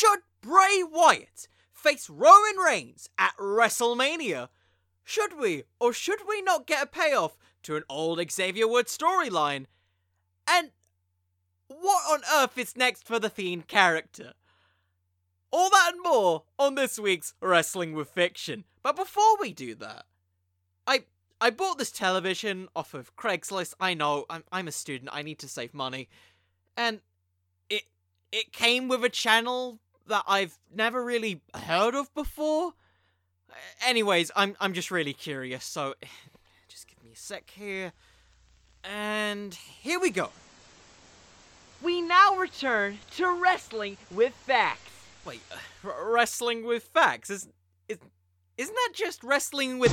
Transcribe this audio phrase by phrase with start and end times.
[0.00, 4.48] Should Bray Wyatt face Roman Reigns at WrestleMania?
[5.04, 9.66] Should we or should we not get a payoff to an old Xavier Woods storyline?
[10.48, 10.70] And
[11.68, 14.32] what on earth is next for the Fiend character?
[15.50, 18.64] All that and more on this week's Wrestling with Fiction.
[18.82, 20.06] But before we do that,
[20.86, 21.04] I
[21.42, 23.74] I bought this television off of Craigslist.
[23.78, 25.10] I know, I'm I'm a student.
[25.12, 26.08] I need to save money.
[26.74, 27.02] And
[27.68, 27.82] it
[28.32, 29.78] it came with a channel
[30.10, 32.74] that I've never really heard of before.
[33.84, 35.64] Anyways, I'm I'm just really curious.
[35.64, 35.94] So
[36.68, 37.92] just give me a sec here.
[38.84, 40.30] And here we go.
[41.82, 44.90] We now return to wrestling with facts.
[45.24, 47.48] Wait, uh, wrestling with facts is
[47.88, 47.98] is
[48.58, 49.92] isn't that just wrestling with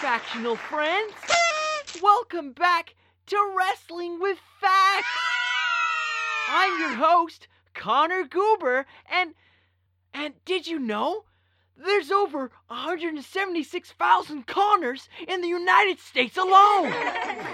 [0.00, 1.12] factional friends.
[2.02, 2.94] Welcome back
[3.26, 5.06] to Wrestling with Facts.
[6.48, 9.34] I'm your host, Connor Goober, and
[10.14, 11.24] and did you know
[11.76, 16.94] there's over 176,000 Connors in the United States alone?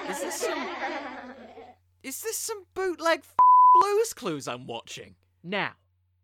[0.08, 0.68] Is this some
[2.04, 3.34] Is this some bootleg f-
[3.74, 5.16] blues clues I'm watching?
[5.42, 5.72] Now,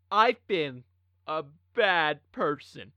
[0.09, 0.85] I've been
[1.27, 1.43] a
[1.75, 2.93] bad person.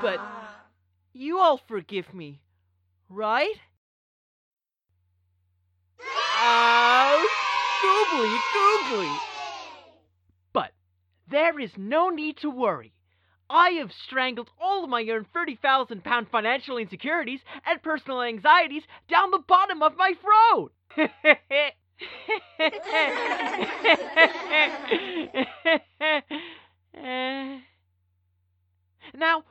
[0.00, 0.20] But
[1.12, 2.40] you all forgive me,
[3.10, 3.56] right?
[6.40, 7.28] Oh,
[7.82, 9.10] googly googly.
[10.52, 10.70] But
[11.28, 12.92] there is no need to worry.
[13.50, 19.32] I have strangled all of my own 30,000 pound financial insecurities and personal anxieties down
[19.32, 20.72] the bottom of my throat.
[29.14, 29.42] now,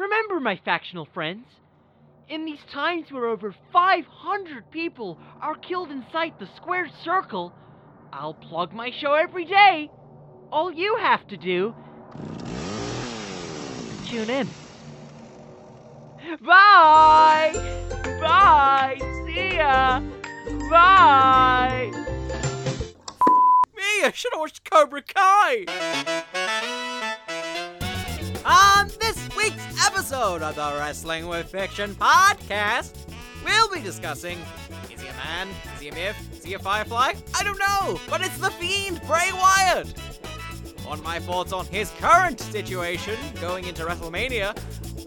[0.00, 1.46] remember, my factional friends,
[2.28, 7.52] in these times where over 500 people are killed inside the square circle,
[8.12, 9.90] I'll plug my show every day.
[10.50, 11.74] All you have to do
[12.44, 14.48] is tune in.
[16.40, 17.52] Bye!
[18.20, 18.98] Bye!
[19.26, 20.00] See ya!
[20.70, 21.90] Bye!
[23.76, 25.66] Me, I should have watched Cobra Kai.
[28.44, 29.19] On this
[29.50, 32.92] week's episode of the Wrestling with Fiction podcast,
[33.44, 34.38] we'll be discussing
[34.92, 35.48] is he a man?
[35.74, 36.36] Is he a myth?
[36.36, 37.14] Is he a firefly?
[37.34, 39.92] I don't know, but it's the Fiend Bray Wyatt.
[40.86, 44.56] On my thoughts on his current situation going into WrestleMania,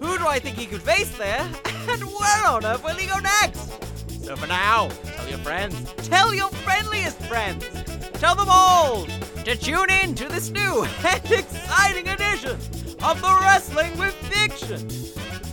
[0.01, 1.39] who do I think he could face there,
[1.89, 3.83] and where on earth will he go next?
[4.23, 7.69] So for now, tell your friends, tell your friendliest friends,
[8.13, 9.05] tell them all
[9.45, 12.57] to tune in to this new and exciting edition
[13.03, 14.79] of the Wrestling with Fiction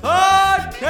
[0.01, 0.81] podcast.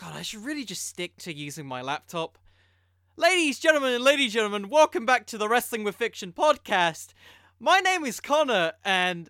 [0.00, 2.38] God, I should really just stick to using my laptop.
[3.16, 7.08] Ladies, gentlemen, and ladies, gentlemen, welcome back to the Wrestling with Fiction podcast.
[7.58, 9.28] My name is Connor, and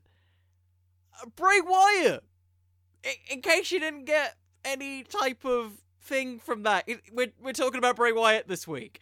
[1.23, 2.25] uh, Bray Wyatt.
[3.05, 4.37] In, in case you didn't get
[4.67, 9.01] any type of thing from that, it, we're we're talking about Bray Wyatt this week.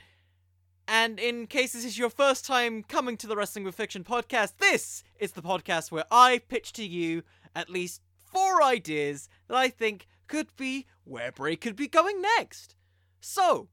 [0.86, 4.58] And in case this is your first time coming to the Wrestling with Fiction podcast,
[4.58, 7.22] this is the podcast where I pitch to you
[7.56, 12.76] at least four ideas that I think could be where Bray could be going next.
[13.20, 13.68] So,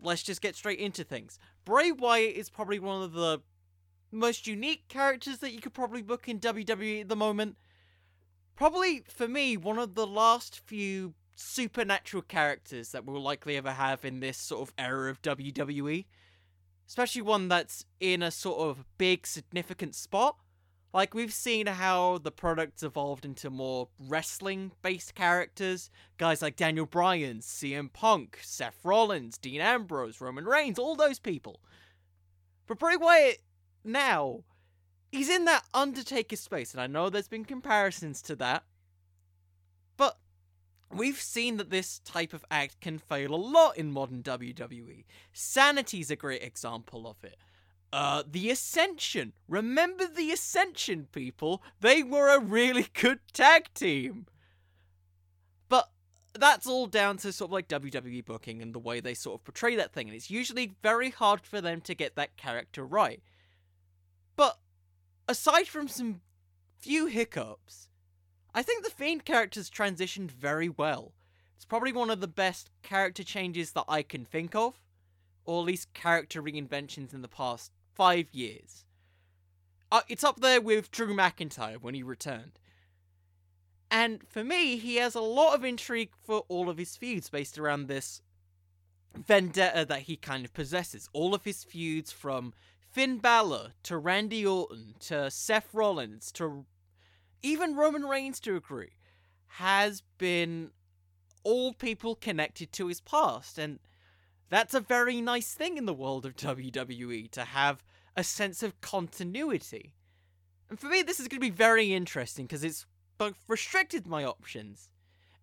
[0.00, 1.38] let's just get straight into things.
[1.64, 3.42] Bray Wyatt is probably one of the
[4.10, 7.56] most unique characters that you could probably book in WWE at the moment.
[8.56, 14.04] Probably, for me, one of the last few supernatural characters that we'll likely ever have
[14.04, 16.06] in this sort of era of WWE.
[16.90, 20.38] Especially one that's in a sort of big, significant spot.
[20.92, 25.88] Like, we've seen how the product's evolved into more wrestling based characters.
[26.18, 31.60] Guys like Daniel Bryan, CM Punk, Seth Rollins, Dean Ambrose, Roman Reigns, all those people.
[32.66, 33.38] But Bray Wyatt
[33.84, 34.40] now,
[35.12, 38.64] he's in that Undertaker space, and I know there's been comparisons to that.
[40.92, 45.04] We've seen that this type of act can fail a lot in modern WWE.
[45.32, 47.36] Sanity's a great example of it.
[47.92, 49.32] Uh, the Ascension.
[49.48, 51.62] Remember the Ascension, people?
[51.80, 54.26] They were a really good tag team.
[55.68, 55.90] But
[56.38, 59.44] that's all down to sort of like WWE booking and the way they sort of
[59.44, 63.22] portray that thing, and it's usually very hard for them to get that character right.
[64.34, 64.58] But
[65.28, 66.20] aside from some
[66.78, 67.89] few hiccups,
[68.54, 71.12] I think the Fiend character's transitioned very well.
[71.56, 74.80] It's probably one of the best character changes that I can think of,
[75.44, 78.84] or at least character reinventions in the past five years.
[79.92, 82.58] uh, it's up there with Drew McIntyre when he returned.
[83.90, 87.58] And for me, he has a lot of intrigue for all of his feuds based
[87.58, 88.22] around this
[89.16, 91.08] vendetta that he kind of possesses.
[91.12, 92.54] All of his feuds from
[92.88, 96.66] Finn Balor to Randy Orton to Seth Rollins to
[97.42, 98.92] even Roman Reigns to agree,
[99.46, 100.70] has been
[101.42, 103.58] all people connected to his past.
[103.58, 103.78] And
[104.48, 107.82] that's a very nice thing in the world of WWE to have
[108.16, 109.94] a sense of continuity.
[110.68, 112.86] And for me, this is going to be very interesting because it's
[113.18, 114.88] both restricted my options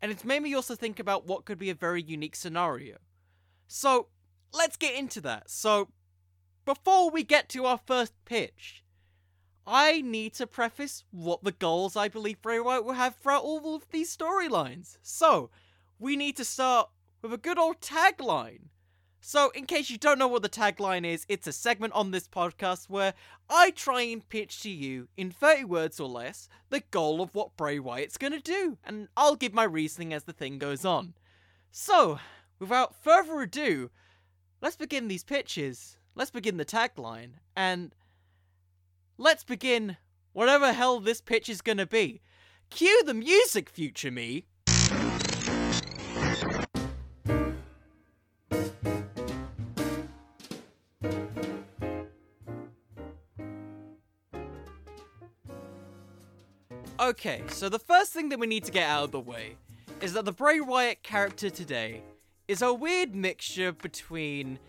[0.02, 2.98] and it's made me also think about what could be a very unique scenario.
[3.68, 4.08] So,
[4.54, 5.50] let's get into that.
[5.50, 5.90] So,
[6.66, 8.84] before we get to our first pitch,
[9.70, 13.76] I need to preface what the goals I believe Bray Wyatt will have throughout all
[13.76, 14.98] of these storylines.
[15.02, 15.50] So,
[16.00, 16.90] we need to start
[17.22, 18.70] with a good old tagline.
[19.20, 22.30] So, in case you don't know what the tagline is, it's a segment on this
[22.30, 23.14] podcast where
[23.50, 27.58] I try and pitch to you, in 30 words or less, the goal of what
[27.58, 31.14] Bray Wyatt's gonna do, and I'll give my reasoning as the thing goes on.
[31.72, 32.20] So,
[32.58, 33.90] without further ado,
[34.62, 35.98] let's begin these pitches.
[36.16, 37.94] Let's begin the tagline, and
[39.18, 39.98] let's begin
[40.34, 42.22] whatever hell this pitch is gonna be.
[42.70, 44.46] Cue the music, future me!
[57.00, 59.56] Okay, so the first thing that we need to get out of the way
[60.02, 62.02] is that the Bray Wyatt character today
[62.48, 64.60] is a weird mixture between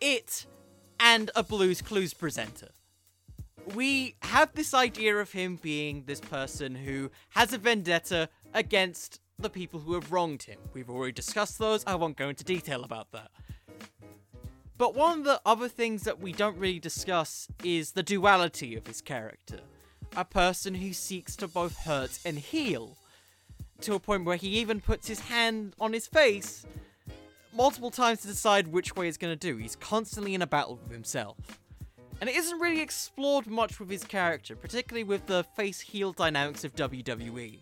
[0.00, 0.46] it
[0.98, 2.68] and a Blues Clues presenter.
[3.74, 9.50] We have this idea of him being this person who has a vendetta against the
[9.50, 10.58] people who have wronged him.
[10.72, 13.30] We've already discussed those, I won't go into detail about that.
[14.78, 18.86] But one of the other things that we don't really discuss is the duality of
[18.86, 19.60] his character
[20.16, 22.96] a person who seeks to both hurt and heal.
[23.82, 26.66] To a point where he even puts his hand on his face
[27.54, 29.56] multiple times to decide which way he's going to do.
[29.56, 31.36] He's constantly in a battle with himself.
[32.20, 36.64] And it isn't really explored much with his character, particularly with the face heel dynamics
[36.64, 37.58] of WWE.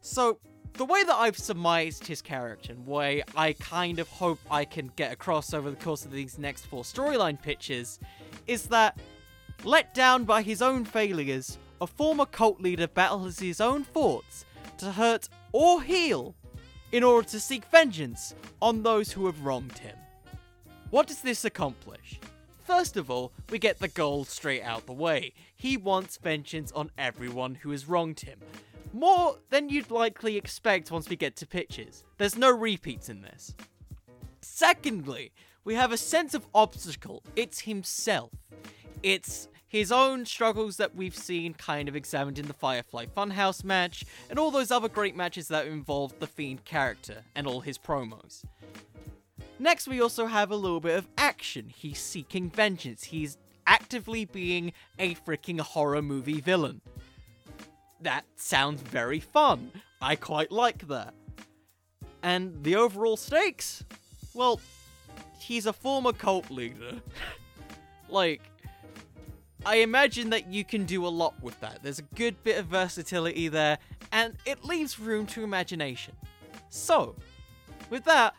[0.00, 0.38] So,
[0.74, 4.92] the way that I've surmised his character and way I kind of hope I can
[4.96, 7.98] get across over the course of these next four storyline pitches
[8.46, 8.98] is that,
[9.64, 14.44] let down by his own failures, a former cult leader battles his own thoughts
[14.78, 16.34] to hurt or heal
[16.92, 19.96] in order to seek vengeance on those who have wronged him.
[20.90, 22.20] What does this accomplish?
[22.70, 25.32] First of all, we get the goal straight out the way.
[25.56, 28.38] He wants vengeance on everyone who has wronged him.
[28.92, 32.04] More than you'd likely expect once we get to pitches.
[32.16, 33.56] There's no repeats in this.
[34.40, 35.32] Secondly,
[35.64, 37.24] we have a sense of obstacle.
[37.34, 38.30] It's himself.
[39.02, 44.04] It's his own struggles that we've seen kind of examined in the Firefly Funhouse match,
[44.30, 48.44] and all those other great matches that involved the Fiend character and all his promos.
[49.58, 51.68] Next, we also have a little bit of action.
[51.68, 53.04] He's seeking vengeance.
[53.04, 56.80] He's actively being a freaking horror movie villain.
[58.00, 59.70] That sounds very fun.
[60.00, 61.14] I quite like that.
[62.22, 63.84] And the overall stakes?
[64.34, 64.60] Well,
[65.38, 67.00] he's a former cult leader.
[68.08, 68.42] like,
[69.66, 71.82] I imagine that you can do a lot with that.
[71.82, 73.78] There's a good bit of versatility there,
[74.10, 76.14] and it leaves room to imagination.
[76.70, 77.14] So,
[77.90, 78.34] with that,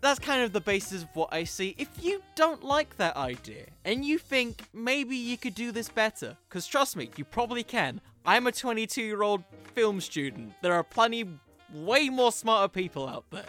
[0.00, 1.74] that's kind of the basis of what I see.
[1.78, 6.36] If you don't like that idea and you think maybe you could do this better,
[6.48, 8.00] because trust me, you probably can.
[8.24, 9.42] I'm a 22 year old
[9.74, 10.52] film student.
[10.62, 11.26] There are plenty
[11.72, 13.46] way more smarter people out there.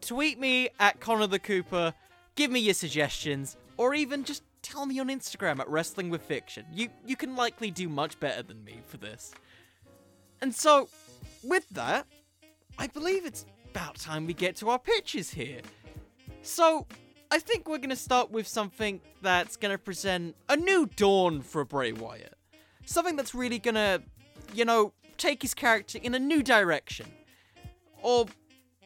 [0.00, 1.94] Tweet me at Connor the Cooper,
[2.34, 6.64] give me your suggestions, or even just tell me on Instagram at Wrestling with Fiction.
[6.72, 9.32] You you can likely do much better than me for this.
[10.40, 10.88] And so,
[11.42, 12.06] with that,
[12.78, 15.60] I believe it's about time we get to our pitches here.
[16.40, 16.86] So,
[17.30, 21.92] I think we're gonna start with something that's gonna present a new dawn for Bray
[21.92, 22.38] Wyatt.
[22.86, 24.00] Something that's really gonna,
[24.54, 27.06] you know, take his character in a new direction.
[28.00, 28.24] Or,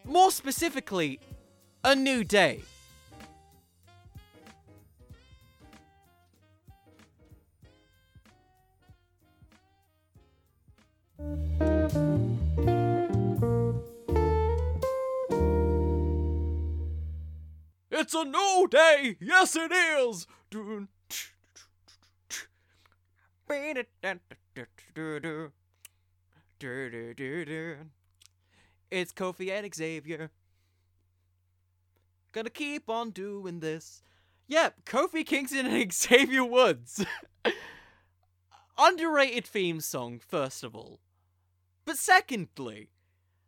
[0.05, 1.21] more specifically,
[1.85, 2.63] a new day.
[18.01, 19.19] It's a new day!
[19.21, 20.27] Yes, it is!
[28.91, 30.31] It's Kofi and Xavier.
[32.33, 34.03] Gonna keep on doing this.
[34.49, 37.05] Yep, Kofi Kingston and Xavier Woods.
[38.79, 41.01] underrated theme song, first of all.
[41.85, 42.89] But secondly,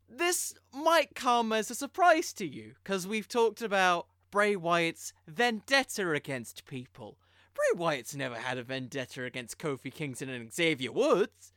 [0.06, 6.10] this might come as a surprise to you, because we've talked about Bray Wyatt's vendetta
[6.10, 7.18] against people.
[7.54, 11.52] Bray Wyatt's never had a vendetta against Kofi Kingston and Xavier Woods.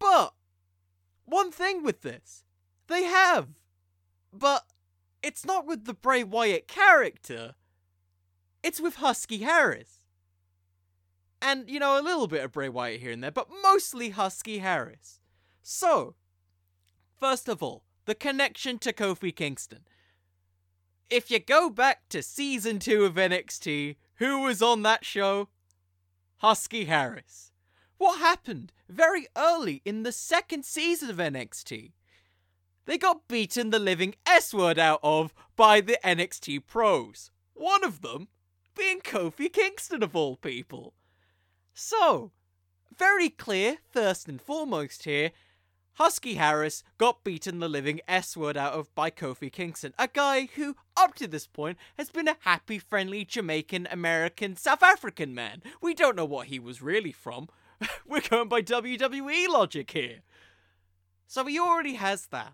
[0.00, 0.32] But,
[1.26, 2.44] one thing with this,
[2.88, 3.48] they have.
[4.32, 4.64] But,
[5.22, 7.54] it's not with the Bray Wyatt character,
[8.62, 9.98] it's with Husky Harris.
[11.42, 14.58] And, you know, a little bit of Bray Wyatt here and there, but mostly Husky
[14.58, 15.20] Harris.
[15.62, 16.14] So,
[17.20, 19.80] first of all, the connection to Kofi Kingston.
[21.10, 25.48] If you go back to season 2 of NXT, who was on that show?
[26.38, 27.50] Husky Harris.
[27.96, 31.92] What happened very early in the second season of NXT?
[32.84, 37.30] They got beaten the living S word out of by the NXT pros.
[37.54, 38.28] One of them
[38.76, 40.92] being Kofi Kingston, of all people.
[41.72, 42.32] So,
[42.94, 45.30] very clear, first and foremost here,
[45.98, 50.48] Husky Harris got beaten the living S word out of by Kofi Kingston, a guy
[50.54, 55.60] who, up to this point, has been a happy, friendly Jamaican American South African man.
[55.82, 57.48] We don't know what he was really from.
[58.06, 60.20] We're going by WWE logic here.
[61.26, 62.52] So he already has that.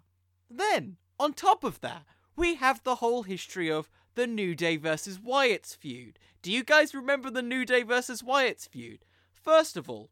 [0.48, 2.04] Then, on top of that,
[2.36, 6.18] we have the whole history of the New Day versus Wyatt's feud.
[6.40, 9.04] Do you guys remember the New Day versus Wyatt's feud?
[9.34, 10.08] First of all,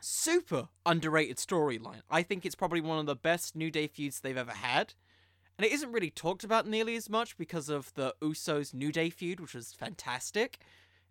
[0.00, 2.02] super underrated storyline.
[2.10, 4.94] I think it's probably one of the best New Day feuds they've ever had.
[5.58, 9.10] And it isn't really talked about nearly as much because of the Usos New Day
[9.10, 10.58] feud, which was fantastic,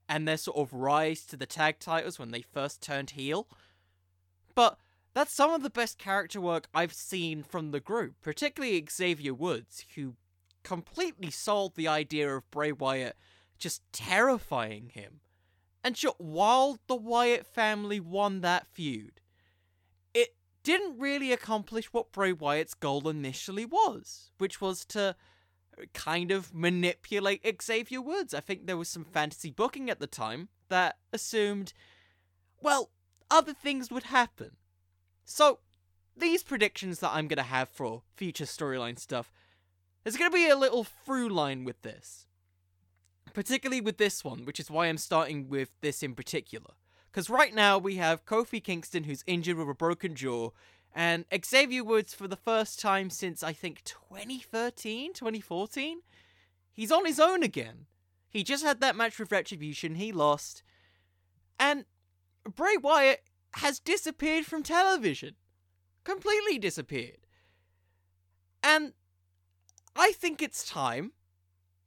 [0.07, 3.47] and their sort of rise to the tag titles when they first turned heel.
[4.55, 4.79] But
[5.13, 9.85] that's some of the best character work I've seen from the group, particularly Xavier Woods,
[9.95, 10.15] who
[10.63, 13.17] completely sold the idea of Bray Wyatt
[13.57, 15.19] just terrifying him.
[15.83, 19.21] And sure, while the Wyatt family won that feud,
[20.13, 25.15] it didn't really accomplish what Bray Wyatt's goal initially was, which was to
[25.93, 28.33] kind of manipulate Xavier Woods.
[28.33, 31.73] I think there was some fantasy booking at the time that assumed,
[32.61, 32.91] well,
[33.31, 34.57] other things would happen.
[35.23, 35.59] So,
[36.17, 39.31] these predictions that I'm going to have for future storyline stuff,
[40.03, 42.27] there's going to be a little through line with this
[43.33, 46.71] particularly with this one, which is why I'm starting with this in particular.
[47.11, 50.51] Because right now we have Kofi Kingston, who's injured with a broken jaw,
[50.93, 56.01] and Xavier Woods, for the first time since I think 2013, 2014,
[56.71, 57.85] he's on his own again.
[58.29, 60.63] He just had that match with Retribution, he lost,
[61.59, 61.85] and
[62.55, 63.23] Bray Wyatt
[63.55, 65.35] has disappeared from television.
[66.03, 67.27] Completely disappeared.
[68.63, 68.93] And
[69.95, 71.11] I think it's time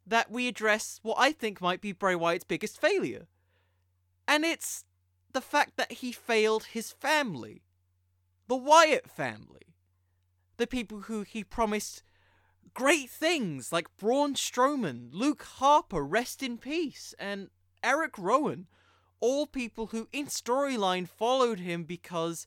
[0.06, 3.26] that we address what I think might be Bray Wyatt's biggest failure.
[4.26, 4.84] And it's
[5.32, 7.62] the fact that he failed his family.
[8.48, 9.74] The Wyatt family.
[10.56, 12.02] The people who he promised
[12.74, 17.48] great things like Braun Strowman, Luke Harper, rest in peace, and
[17.82, 18.66] Eric Rowan.
[19.20, 22.46] All people who in storyline followed him because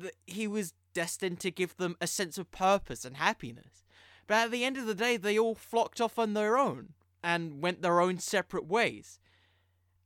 [0.00, 3.84] th- he was destined to give them a sense of purpose and happiness.
[4.26, 7.62] But at the end of the day, they all flocked off on their own and
[7.62, 9.18] went their own separate ways.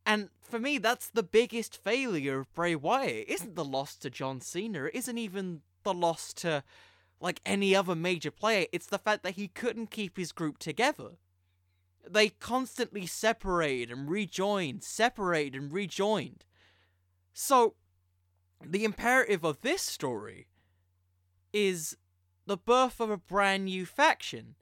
[0.07, 3.29] And for me, that's the biggest failure of Bray Wyatt.
[3.29, 4.85] It isn't the loss to John Cena.
[4.85, 6.65] It isn't even the loss to
[7.21, 8.67] like any other major player.
[8.73, 11.12] It's the fact that he couldn't keep his group together.
[12.09, 16.45] They constantly separated and rejoined, separated and rejoined.
[17.33, 17.75] So,
[18.65, 20.49] the imperative of this story
[21.53, 21.97] is
[22.50, 24.57] the birth of a brand new faction.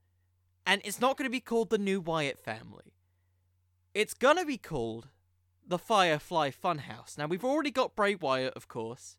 [0.67, 2.93] And it's not going to be called the New Wyatt family.
[3.95, 5.09] It's going to be called
[5.67, 7.17] the Firefly Funhouse.
[7.17, 9.17] Now, we've already got Bray Wyatt, of course.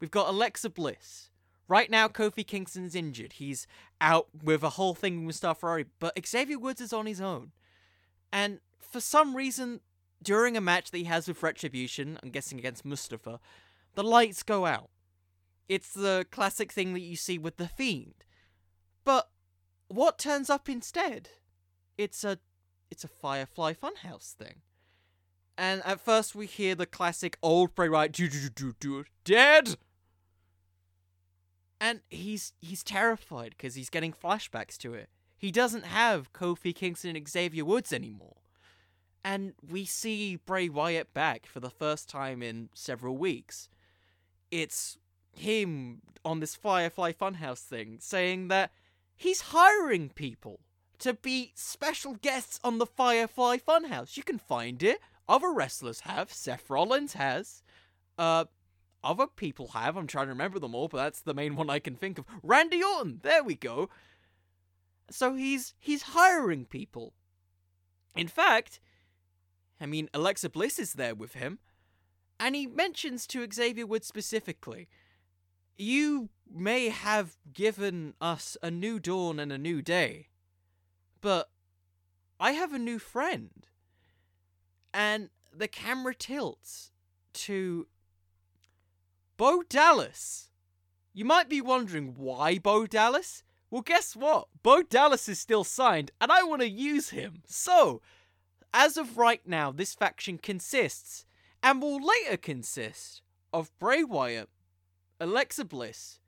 [0.00, 1.28] We've got Alexa Bliss.
[1.68, 3.34] Right now, Kofi Kingston's injured.
[3.34, 3.66] He's
[4.00, 7.52] out with a whole thing with Mustafa Ali, but Xavier Woods is on his own.
[8.32, 9.80] And for some reason,
[10.22, 13.40] during a match that he has with Retribution, I'm guessing against Mustafa,
[13.94, 14.88] the lights go out.
[15.68, 18.24] It's the classic thing that you see with The Fiend.
[19.04, 19.28] But
[19.88, 21.30] what turns up instead?
[21.98, 22.38] It's a
[22.90, 24.62] it's a Firefly Funhouse thing.
[25.58, 29.76] And at first we hear the classic old Bray Wyatt do do do do dead.
[31.80, 35.08] And he's he's terrified because he's getting flashbacks to it.
[35.38, 38.36] He doesn't have Kofi Kingston and Xavier Woods anymore.
[39.24, 43.68] And we see Bray Wyatt back for the first time in several weeks.
[44.50, 44.98] It's
[45.38, 48.72] him on this Firefly Funhouse thing saying that
[49.14, 50.60] he's hiring people
[50.98, 54.16] to be special guests on the Firefly Funhouse.
[54.16, 55.00] You can find it.
[55.28, 56.32] Other wrestlers have.
[56.32, 57.62] Seth Rollins has.
[58.18, 58.46] Uh,
[59.04, 59.96] other people have.
[59.96, 62.24] I'm trying to remember them all, but that's the main one I can think of.
[62.42, 63.20] Randy Orton.
[63.22, 63.88] There we go.
[65.10, 67.12] So he's he's hiring people.
[68.16, 68.80] In fact,
[69.80, 71.60] I mean Alexa Bliss is there with him,
[72.40, 74.88] and he mentions to Xavier Woods specifically,
[75.76, 80.30] "You may have given us a new dawn and a new day,
[81.20, 81.50] but
[82.40, 83.66] I have a new friend."
[84.92, 86.92] And the camera tilts
[87.34, 87.88] to
[89.36, 90.50] Bo Dallas.
[91.12, 93.42] You might be wondering why Bo Dallas?
[93.70, 94.48] Well, guess what?
[94.62, 97.42] Bo Dallas is still signed, and I want to use him.
[97.46, 98.00] So,
[98.72, 101.26] as of right now, this faction consists,
[101.62, 104.48] and will later consist, of Bray Wyatt,
[105.18, 106.18] Alexa Bliss,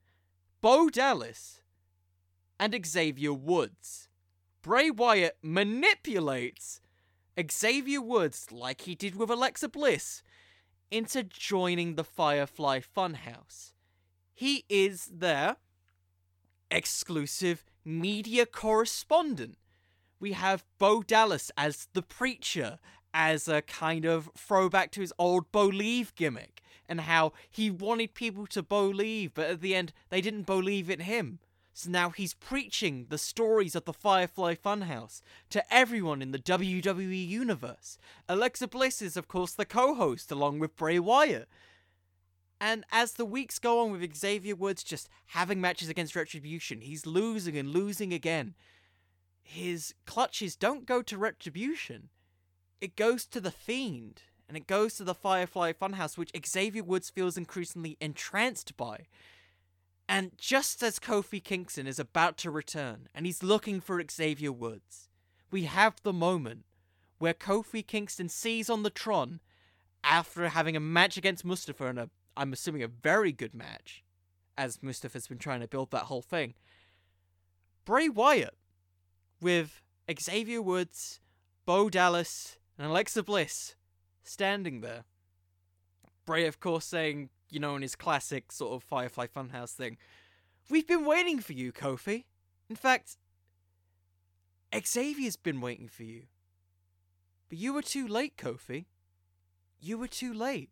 [0.63, 1.61] Bo Dallas,
[2.59, 4.09] and Xavier Woods.
[4.63, 6.81] Bray Wyatt manipulates
[7.51, 10.23] Xavier Woods, like he did with Alexa Bliss,
[10.91, 13.75] into joining the Firefly Funhouse.
[14.35, 15.57] He is their
[16.71, 19.59] exclusive media correspondent.
[20.19, 22.79] We have Bo Dallas as the preacher,
[23.13, 28.47] as a kind of throwback to his old believe gimmick, and how he wanted people
[28.47, 31.39] to believe, but at the end they didn't believe in him.
[31.79, 37.29] So now he's preaching the stories of the Firefly Funhouse to everyone in the WWE
[37.29, 37.99] universe.
[38.29, 41.49] Alexa Bliss is, of course, the co host along with Bray Wyatt.
[42.61, 47.07] And as the weeks go on with Xavier Woods just having matches against Retribution, he's
[47.07, 48.57] losing and losing again.
[49.41, 52.09] His clutches don't go to Retribution,
[52.81, 57.11] it goes to The Fiend, and it goes to the Firefly Funhouse, which Xavier Woods
[57.11, 59.07] feels increasingly entranced by.
[60.09, 65.11] And just as Kofi Kingston is about to return and he's looking for Xavier Woods,
[65.51, 66.65] we have the moment
[67.19, 69.41] where Kofi Kingston sees on the Tron
[70.03, 74.05] after having a match against Mustafa and a I'm assuming a very good match,
[74.57, 76.55] as Mustafa's been trying to build that whole thing.
[77.85, 78.55] Bray Wyatt
[79.41, 79.83] with
[80.21, 81.19] Xavier Woods,
[81.67, 83.75] Bo Dallas, and Alexa Bliss
[84.23, 85.05] standing there.
[86.25, 89.97] Bray, of course, saying, you know, in his classic sort of Firefly Funhouse thing,
[90.71, 92.25] We've been waiting for you, Kofi.
[92.69, 93.17] In fact,
[94.75, 96.25] Xavier's been waiting for you.
[97.49, 98.85] But you were too late, Kofi.
[99.81, 100.69] You were too late.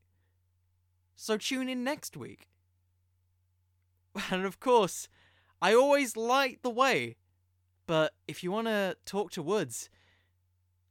[1.15, 2.49] So tune in next week.
[4.31, 5.09] And of course,
[5.61, 7.17] I always light the way.
[7.87, 9.91] But if you want to talk to Woods,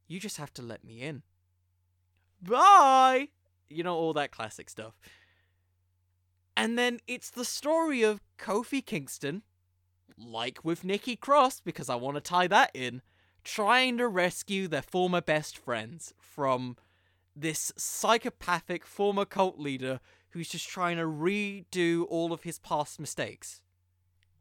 [0.06, 1.22] you just have to let me in.
[2.42, 3.28] Bye!
[3.68, 4.94] You know, all that classic stuff.
[6.56, 9.42] And then it's the story of Kofi Kingston,
[10.16, 13.02] like with Nikki Cross, because I want to tie that in,
[13.44, 16.76] trying to rescue their former best friends from
[17.34, 23.62] this psychopathic former cult leader who's just trying to redo all of his past mistakes.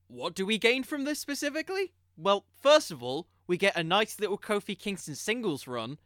[0.08, 1.94] What do we gain from this specifically?
[2.16, 5.98] Well, first of all, we get a nice little Kofi Kingston singles run.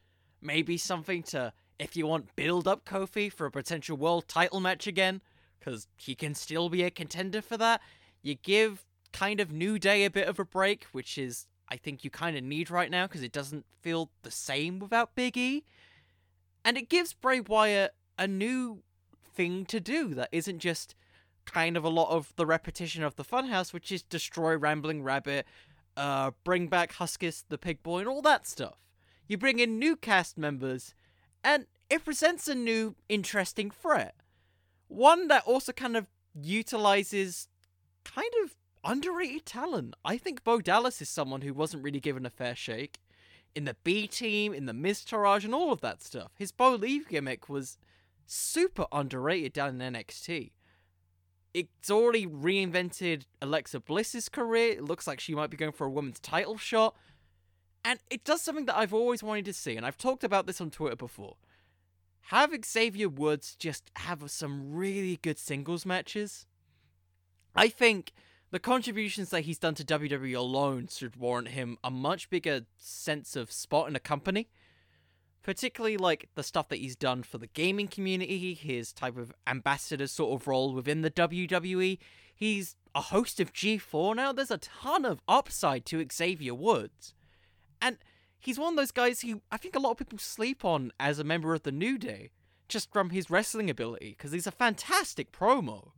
[0.42, 4.88] Maybe something to, if you want, build up Kofi for a potential world title match
[4.88, 5.22] again,
[5.60, 7.82] because he can still be a contender for that.
[8.22, 12.04] You give kind of New Day a bit of a break, which is, I think,
[12.04, 15.64] you kind of need right now because it doesn't feel the same without Big E.
[16.64, 18.84] And it gives Bray Wyatt a new
[19.34, 20.96] thing to do that isn't just
[21.46, 25.46] kind of a lot of the repetition of the Funhouse, which is destroy Rambling Rabbit,
[26.00, 28.80] uh, bring back Huskus the Pig Boy, and all that stuff.
[29.28, 30.96] You bring in new cast members,
[31.44, 34.16] and it presents a new, interesting threat.
[34.88, 37.50] One that also kind of utilizes
[38.06, 39.94] kind of underrated talent.
[40.06, 43.00] I think Bo Dallas is someone who wasn't really given a fair shake.
[43.54, 46.32] In the B team, in the Miztourage, and all of that stuff.
[46.38, 47.78] His Bolieve gimmick was
[48.26, 50.52] super underrated down in NXT.
[51.54, 54.74] It's already reinvented Alexa Bliss's career.
[54.74, 56.96] It looks like she might be going for a women's title shot.
[57.84, 60.62] And it does something that I've always wanted to see, and I've talked about this
[60.62, 61.38] on Twitter before.
[62.24, 66.46] Have Xavier Woods just have some really good singles matches.
[67.56, 68.12] I think
[68.52, 73.36] the contributions that he's done to WWE alone should warrant him a much bigger sense
[73.36, 74.50] of spot in a company
[75.44, 80.08] particularly like the stuff that he's done for the gaming community, his type of ambassador
[80.08, 81.98] sort of role within the WWE.
[82.36, 84.32] He's a host of G4 now.
[84.32, 87.14] There's a ton of upside to Xavier Woods.
[87.82, 87.98] And
[88.40, 91.20] he's one of those guys who I think a lot of people sleep on as
[91.20, 92.30] a member of the New Day,
[92.68, 95.92] just from his wrestling ability, because he's a fantastic promo.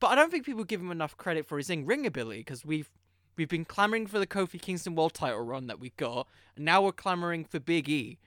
[0.00, 2.90] But I don't think people give him enough credit for his in-ring ability, because we've
[3.36, 6.82] we've been clamoring for the Kofi Kingston World Title run that we got, and now
[6.82, 8.18] we're clamoring for Big E.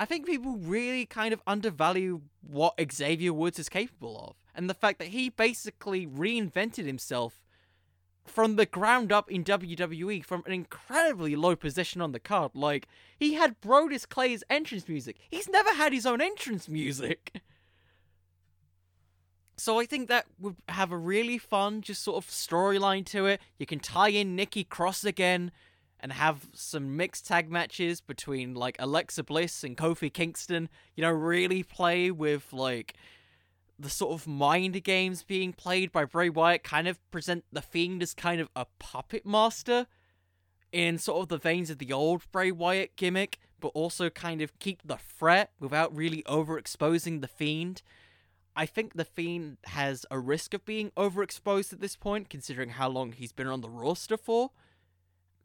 [0.00, 4.72] I think people really kind of undervalue what Xavier Woods is capable of, and the
[4.72, 7.44] fact that he basically reinvented himself
[8.24, 12.52] from the ground up in WWE from an incredibly low position on the card.
[12.54, 15.18] Like, he had Brodus Clay's entrance music.
[15.30, 17.42] He's never had his own entrance music.
[19.58, 23.42] So I think that would have a really fun, just sort of storyline to it.
[23.58, 25.52] You can tie in Nikki Cross again
[26.02, 30.68] and have some mixed tag matches between like Alexa Bliss and Kofi Kingston.
[30.96, 32.94] You know, really play with like
[33.78, 38.02] the sort of mind games being played by Bray Wyatt, kind of present the Fiend
[38.02, 39.86] as kind of a puppet master
[40.72, 44.58] in sort of the veins of the old Bray Wyatt gimmick, but also kind of
[44.58, 47.82] keep the threat without really overexposing the Fiend.
[48.54, 52.88] I think the Fiend has a risk of being overexposed at this point, considering how
[52.88, 54.50] long he's been on the roster for.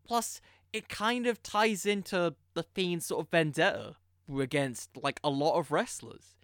[0.05, 0.39] Plus,
[0.71, 3.95] it kind of ties into the Fiend's sort of vendetta
[4.39, 6.35] against like a lot of wrestlers.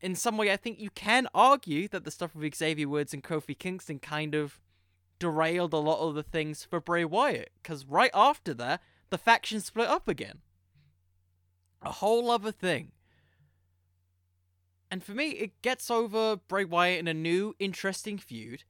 [0.00, 3.24] In some way, I think you can argue that the stuff with Xavier Woods and
[3.24, 4.60] Kofi Kingston kind of
[5.18, 9.60] derailed a lot of the things for Bray Wyatt, because right after that, the faction
[9.60, 10.40] split up again.
[11.80, 12.92] A whole other thing.
[14.90, 18.64] And for me, it gets over Bray Wyatt in a new, interesting feud.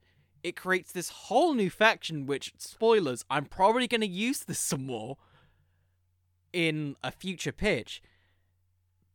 [0.45, 4.85] It creates this whole new faction, which, spoilers, I'm probably going to use this some
[4.85, 5.17] more
[6.53, 7.99] in a future pitch.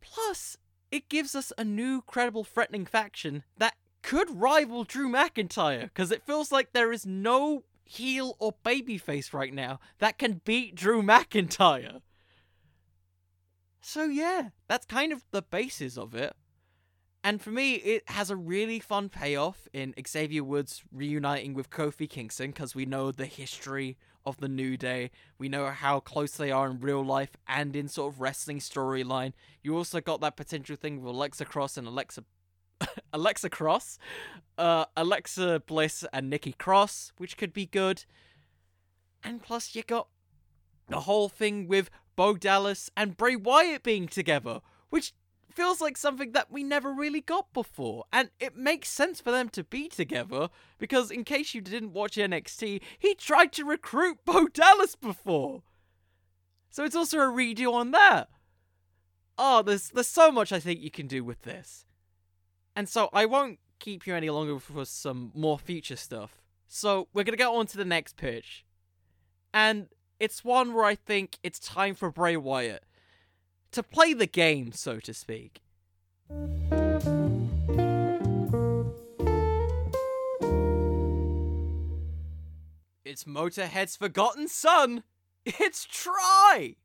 [0.00, 0.56] Plus,
[0.90, 6.26] it gives us a new, credible, threatening faction that could rival Drew McIntyre, because it
[6.26, 12.00] feels like there is no heel or babyface right now that can beat Drew McIntyre.
[13.80, 16.34] So, yeah, that's kind of the basis of it.
[17.22, 22.08] And for me, it has a really fun payoff in Xavier Woods reuniting with Kofi
[22.08, 25.10] Kingston because we know the history of the New Day.
[25.38, 29.34] We know how close they are in real life and in sort of wrestling storyline.
[29.62, 32.24] You also got that potential thing with Alexa Cross and Alexa.
[33.12, 33.98] Alexa Cross,
[34.56, 38.04] uh, Alexa Bliss and Nikki Cross, which could be good.
[39.22, 40.08] And plus, you got
[40.88, 45.12] the whole thing with Bo Dallas and Bray Wyatt being together, which
[45.60, 48.04] feels like something that we never really got before.
[48.10, 52.16] And it makes sense for them to be together because, in case you didn't watch
[52.16, 55.62] NXT, he tried to recruit Bo Dallas before.
[56.70, 58.30] So it's also a redo on that.
[59.36, 61.84] Oh, there's there's so much I think you can do with this.
[62.74, 66.40] And so I won't keep you any longer for some more future stuff.
[66.68, 68.64] So we're gonna get on to the next pitch.
[69.52, 72.84] And it's one where I think it's time for Bray Wyatt
[73.72, 75.60] to play the game, so to speak.
[83.04, 85.02] It's Motorhead's Forgotten Son.
[85.44, 86.76] It's Try.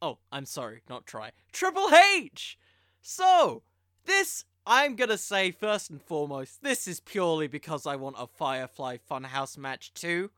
[0.00, 1.30] Oh, I'm sorry, not Try.
[1.52, 2.58] Triple H.
[3.00, 3.62] So,
[4.04, 8.98] this I'm gonna say first and foremost, this is purely because I want a Firefly
[9.10, 10.30] Funhouse match too.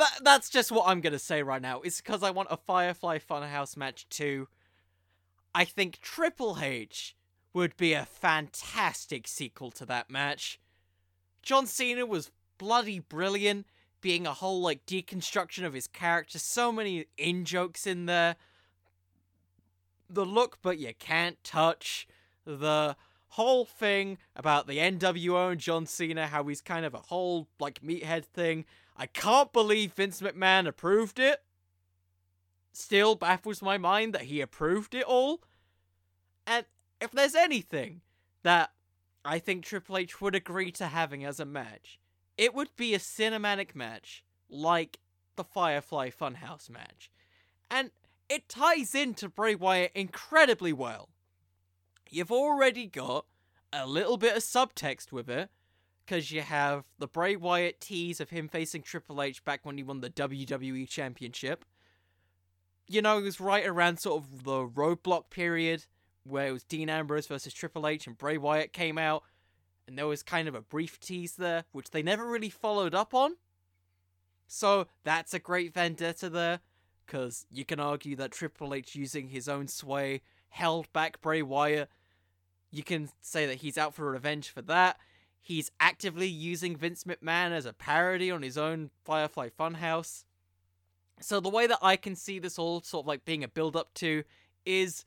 [0.00, 1.82] That that's just what I'm gonna say right now.
[1.82, 4.48] It's because I want a Firefly Funhouse match too.
[5.54, 7.14] I think Triple H
[7.52, 10.58] would be a fantastic sequel to that match.
[11.42, 13.66] John Cena was bloody brilliant,
[14.00, 16.38] being a whole like deconstruction of his character.
[16.38, 18.36] So many in jokes in there.
[20.08, 22.08] The look, but you can't touch.
[22.46, 22.96] The
[23.28, 27.82] whole thing about the NWO and John Cena, how he's kind of a whole like
[27.82, 28.64] meathead thing.
[29.00, 31.42] I can't believe Vince McMahon approved it.
[32.74, 35.40] Still baffles my mind that he approved it all.
[36.46, 36.66] And
[37.00, 38.02] if there's anything
[38.42, 38.72] that
[39.24, 41.98] I think Triple H would agree to having as a match,
[42.36, 45.00] it would be a cinematic match like
[45.36, 47.10] the Firefly Funhouse match.
[47.70, 47.92] And
[48.28, 51.08] it ties into Bray Wyatt incredibly well.
[52.10, 53.24] You've already got
[53.72, 55.48] a little bit of subtext with it,
[56.04, 59.82] because you have the Bray Wyatt tease of him facing Triple H back when he
[59.82, 61.64] won the WWE Championship.
[62.88, 65.84] You know, it was right around sort of the roadblock period
[66.24, 69.22] where it was Dean Ambrose versus Triple H and Bray Wyatt came out,
[69.86, 73.14] and there was kind of a brief tease there, which they never really followed up
[73.14, 73.36] on.
[74.46, 76.60] So that's a great vendetta there,
[77.06, 81.88] because you can argue that Triple H using his own sway held back Bray Wyatt.
[82.72, 84.98] You can say that he's out for revenge for that.
[85.40, 90.24] He's actively using Vince McMahon as a parody on his own Firefly Funhouse.
[91.20, 93.76] So the way that I can see this all sort of like being a build
[93.76, 94.24] up to
[94.64, 95.04] is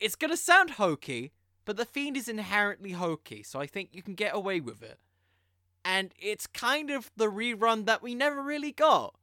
[0.00, 1.32] it's gonna sound hokey,
[1.64, 4.98] but the Fiend is inherently hokey, so I think you can get away with it.
[5.84, 9.14] And it's kind of the rerun that we never really got,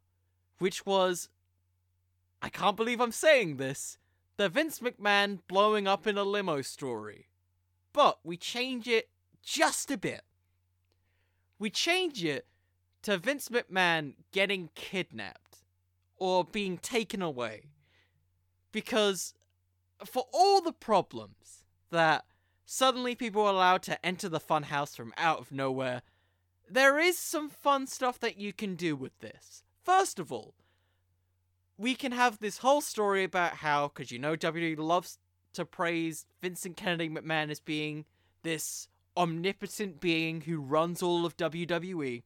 [0.59, 1.29] which was
[2.41, 3.97] I can't believe I'm saying this,
[4.37, 7.27] the Vince McMahon blowing up in a limo story.
[7.93, 9.09] But we change it
[9.43, 10.21] just a bit.
[11.61, 12.47] We change it
[13.03, 15.59] to Vince McMahon getting kidnapped
[16.17, 17.65] or being taken away.
[18.71, 19.35] Because
[20.03, 22.25] for all the problems that
[22.65, 26.01] suddenly people are allowed to enter the funhouse from out of nowhere,
[26.67, 29.61] there is some fun stuff that you can do with this.
[29.83, 30.55] First of all,
[31.77, 35.19] we can have this whole story about how, because you know WWE loves
[35.53, 38.05] to praise Vincent Kennedy McMahon as being
[38.41, 42.23] this omnipotent being who runs all of WWE.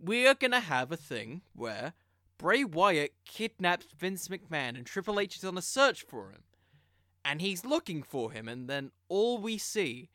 [0.00, 1.94] We are gonna have a thing where
[2.38, 6.42] Bray Wyatt kidnaps Vince McMahon and Triple H is on a search for him.
[7.24, 10.10] And he's looking for him, and then all we see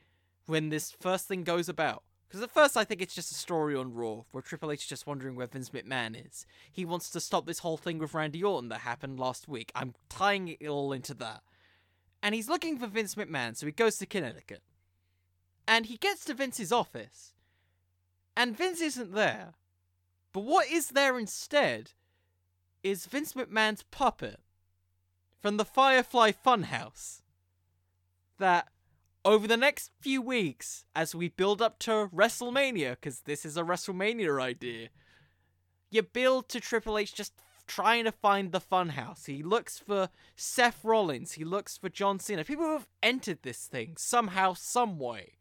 [0.45, 2.03] when this first thing goes about.
[2.27, 4.87] Because at first I think it's just a story on Raw, where Triple H is
[4.87, 6.45] just wondering where Vince McMahon is.
[6.69, 9.71] He wants to stop this whole thing with Randy Orton that happened last week.
[9.73, 11.43] I'm tying it all into that.
[12.21, 14.61] And he's looking for Vince McMahon, so he goes to Connecticut.
[15.67, 17.33] And he gets to Vince's office.
[18.35, 19.55] And Vince isn't there.
[20.31, 21.91] But what is there instead
[22.83, 24.39] is Vince McMahon's puppet
[25.41, 27.21] from the Firefly Funhouse.
[28.39, 28.67] That
[29.25, 33.63] over the next few weeks, as we build up to WrestleMania, because this is a
[33.63, 34.89] WrestleMania idea,
[35.89, 37.33] you build to Triple H just
[37.65, 39.25] trying to find the funhouse.
[39.25, 43.65] He looks for Seth Rollins, he looks for John Cena, people who have entered this
[43.65, 45.36] thing somehow, some way.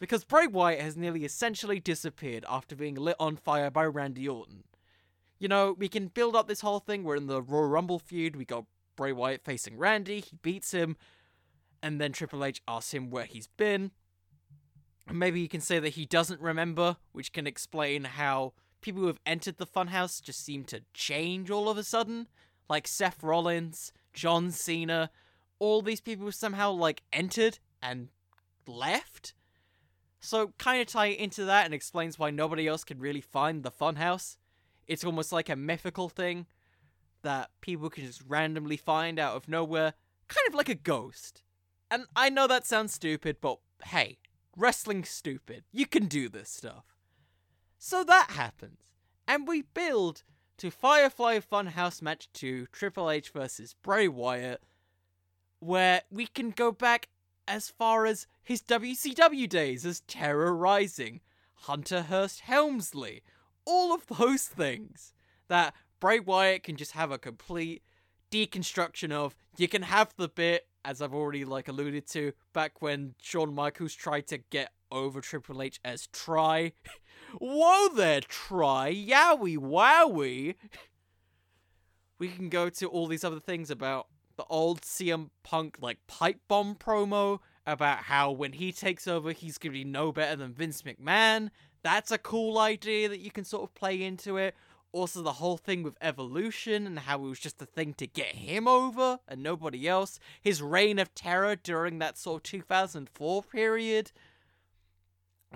[0.00, 4.64] Because Bray Wyatt has nearly essentially disappeared after being lit on fire by Randy Orton
[5.40, 7.02] you know, we can build up this whole thing.
[7.02, 8.36] We're in the Royal Rumble feud.
[8.36, 10.20] We got Bray Wyatt facing Randy.
[10.20, 10.96] He beats him.
[11.82, 13.90] And then Triple H asks him where he's been.
[15.08, 19.06] And maybe you can say that he doesn't remember, which can explain how people who
[19.06, 22.28] have entered the funhouse just seem to change all of a sudden.
[22.68, 25.10] Like Seth Rollins, John Cena,
[25.58, 28.08] all these people somehow like entered and
[28.66, 29.32] left.
[30.20, 33.70] So kind of tie into that and explains why nobody else can really find the
[33.70, 34.36] funhouse.
[34.86, 36.46] It's almost like a mythical thing
[37.22, 39.94] that people can just randomly find out of nowhere,
[40.28, 41.42] kind of like a ghost.
[41.90, 44.18] And I know that sounds stupid, but hey,
[44.56, 45.64] wrestling's stupid.
[45.72, 46.84] You can do this stuff.
[47.78, 48.80] So that happens,
[49.26, 50.22] and we build
[50.58, 54.62] to Firefly Funhouse Match 2 Triple H versus Bray Wyatt,
[55.60, 57.08] where we can go back
[57.50, 61.18] as far as his WCW days as Terra Ryzing,
[61.54, 63.22] Hunter Hearst Helmsley,
[63.66, 65.12] all of those things
[65.48, 67.82] that Bray Wyatt can just have a complete
[68.30, 69.34] deconstruction of.
[69.56, 73.94] You can have the bit, as I've already like alluded to, back when Shawn Michaels
[73.94, 76.72] tried to get over Triple H as Try.
[77.40, 78.94] Whoa there, Try!
[78.94, 80.54] Yowie wowie!
[82.20, 84.06] We can go to all these other things about
[84.40, 89.58] the old CM Punk like pipe bomb promo about how when he takes over he's
[89.58, 91.50] gonna be no better than Vince McMahon
[91.82, 94.54] that's a cool idea that you can sort of play into it.
[94.92, 98.34] Also, the whole thing with evolution and how it was just a thing to get
[98.34, 100.18] him over and nobody else.
[100.40, 104.12] His reign of terror during that sort of 2004 period.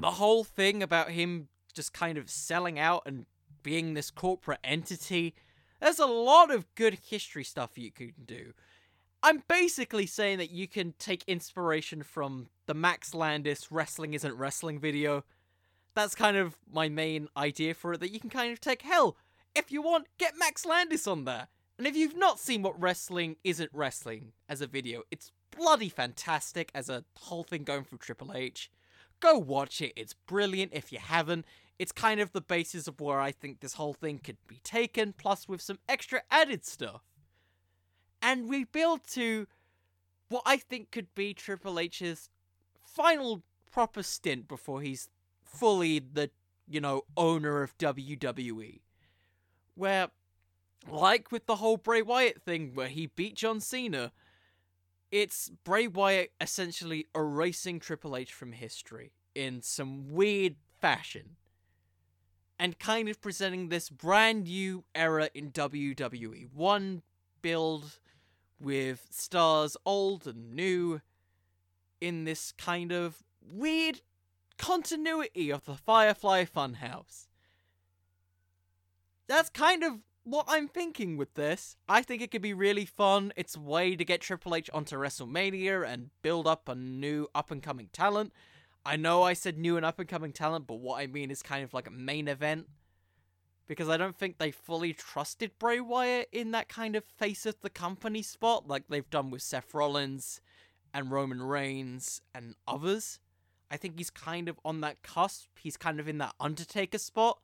[0.01, 3.27] The whole thing about him just kind of selling out and
[3.62, 5.35] being this corporate entity.
[5.81, 8.53] There's a lot of good history stuff you can do.
[9.24, 14.78] I'm basically saying that you can take inspiration from the Max Landis Wrestling Isn't Wrestling
[14.78, 15.24] video.
[15.94, 19.16] That's kind of my main idea for it that you can kind of take hell
[19.54, 21.48] if you want get max landis on there.
[21.78, 26.70] And if you've not seen what wrestling isn't wrestling as a video it's bloody fantastic
[26.74, 28.70] as a whole thing going through triple h.
[29.20, 31.46] Go watch it it's brilliant if you haven't.
[31.78, 35.14] It's kind of the basis of where i think this whole thing could be taken
[35.14, 37.00] plus with some extra added stuff
[38.24, 39.46] and we build to
[40.28, 42.28] what i think could be triple h's
[42.84, 43.42] final
[43.74, 45.08] proper stint before he's
[45.42, 46.30] fully the,
[46.68, 48.80] you know, owner of WWE.
[49.74, 50.08] Where,
[50.88, 54.12] like with the whole Bray Wyatt thing where he beat John Cena,
[55.10, 61.37] it's Bray Wyatt essentially erasing Triple H from history in some weird fashion.
[62.56, 66.48] And kind of presenting this brand new era in WWE.
[66.52, 67.02] One
[67.42, 67.98] build
[68.64, 71.00] with stars old and new
[72.00, 74.00] in this kind of weird
[74.59, 77.27] continuity of the Firefly Funhouse.
[79.29, 81.77] That's kind of what I'm thinking with this.
[81.88, 83.33] I think it could be really fun.
[83.37, 87.50] It's a way to get Triple H onto WrestleMania and build up a new up
[87.50, 88.33] and coming talent.
[88.87, 91.42] I know I said new and up and coming talent, but what I mean is
[91.42, 92.68] kind of like a main event
[93.66, 97.61] because I don't think they fully trusted Bray Wyatt in that kind of face of
[97.61, 100.40] the company spot like they've done with Seth Rollins
[100.92, 103.18] and Roman Reigns and others.
[103.70, 105.48] I think he's kind of on that cusp.
[105.59, 107.38] He's kind of in that Undertaker spot.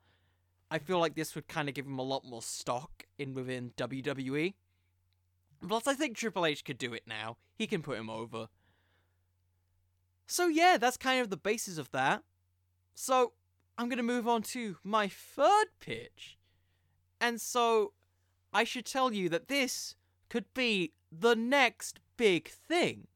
[0.69, 3.73] I feel like this would kind of give him a lot more stock in within
[3.77, 4.53] WWE.
[5.67, 7.37] Plus, I think Triple H could do it now.
[7.55, 8.47] He can put him over.
[10.27, 12.23] So, yeah, that's kind of the basis of that.
[12.95, 13.33] So,
[13.77, 16.37] I'm going to move on to my third pitch.
[17.19, 17.93] And so,
[18.53, 19.95] I should tell you that this
[20.29, 23.07] could be the next big thing.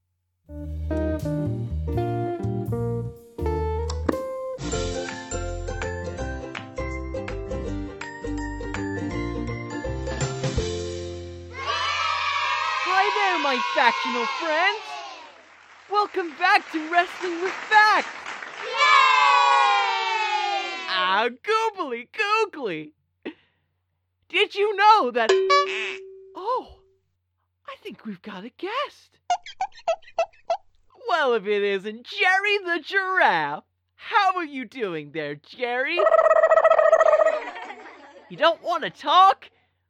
[12.88, 14.80] Hi there, my factional friends!
[15.91, 18.14] Welcome back to Wrestling with Facts!
[21.08, 22.94] Ah, goobly googly!
[24.28, 25.30] Did you know that.
[26.38, 26.80] Oh,
[27.68, 29.20] I think we've got a guest.
[31.08, 33.63] Well, if it isn't Jerry the Giraffe.
[33.96, 36.00] How are you doing there, Jerry?
[38.30, 39.50] You don't want to talk?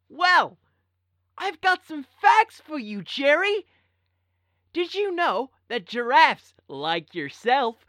[0.10, 0.58] Well,
[1.38, 3.66] I've got some facts for you, Jerry.
[4.74, 7.86] Did you know that giraffes, like yourself,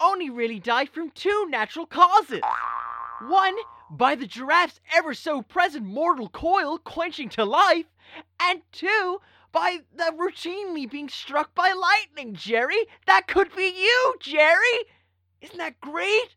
[0.00, 2.40] only really die from two natural causes?
[3.22, 3.54] One,
[3.90, 7.86] by the giraffe's ever so present mortal coil quenching to life,
[8.40, 9.20] and two,
[9.52, 12.86] by the routinely being struck by lightning, Jerry.
[13.06, 14.84] That could be you, Jerry.
[15.40, 16.34] Isn't that great?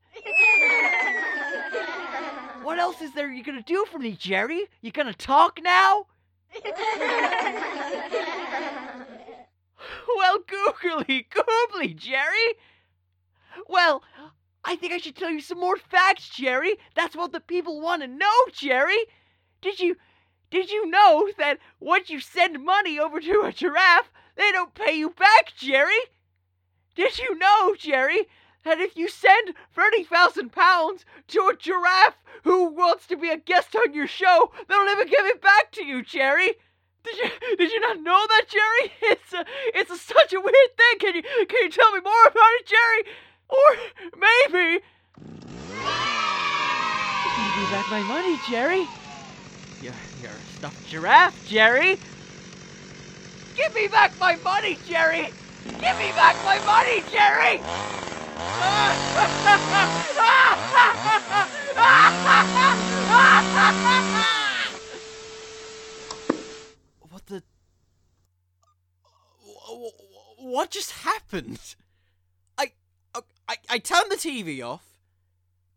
[2.64, 4.68] What else is there you're gonna do for me, Jerry?
[4.82, 6.06] You gonna talk now?
[10.18, 12.56] Well, googly goobly, Jerry.
[13.68, 14.04] Well,
[14.64, 16.78] I think I should tell you some more facts, Jerry.
[16.96, 19.06] That's what the people want to know, Jerry.
[19.62, 19.96] Did you
[20.50, 24.94] did you know that once you send money over to a giraffe, they don't pay
[24.94, 26.00] you back, Jerry?
[26.96, 28.28] Did you know, Jerry,
[28.64, 33.76] that if you send 30,000 pounds to a giraffe who wants to be a guest
[33.76, 36.54] on your show, they'll never give it back to you, Jerry?
[37.04, 38.94] Did you did you not know that, Jerry?
[39.02, 41.00] It's a, it's a, such a weird thing.
[41.00, 43.14] Can you can you tell me more about it, Jerry?
[43.50, 43.76] Or
[44.18, 44.84] maybe
[47.40, 48.88] give me back my money, Jerry.
[49.82, 51.98] You're you're a stuffed giraffe, Jerry.
[53.56, 55.32] Give me back my money, Jerry.
[55.66, 57.60] Give me back my money, Jerry.
[67.10, 67.44] What the.
[70.38, 71.76] What just happened?
[73.50, 73.58] I.
[73.70, 74.84] I, turned the TV off.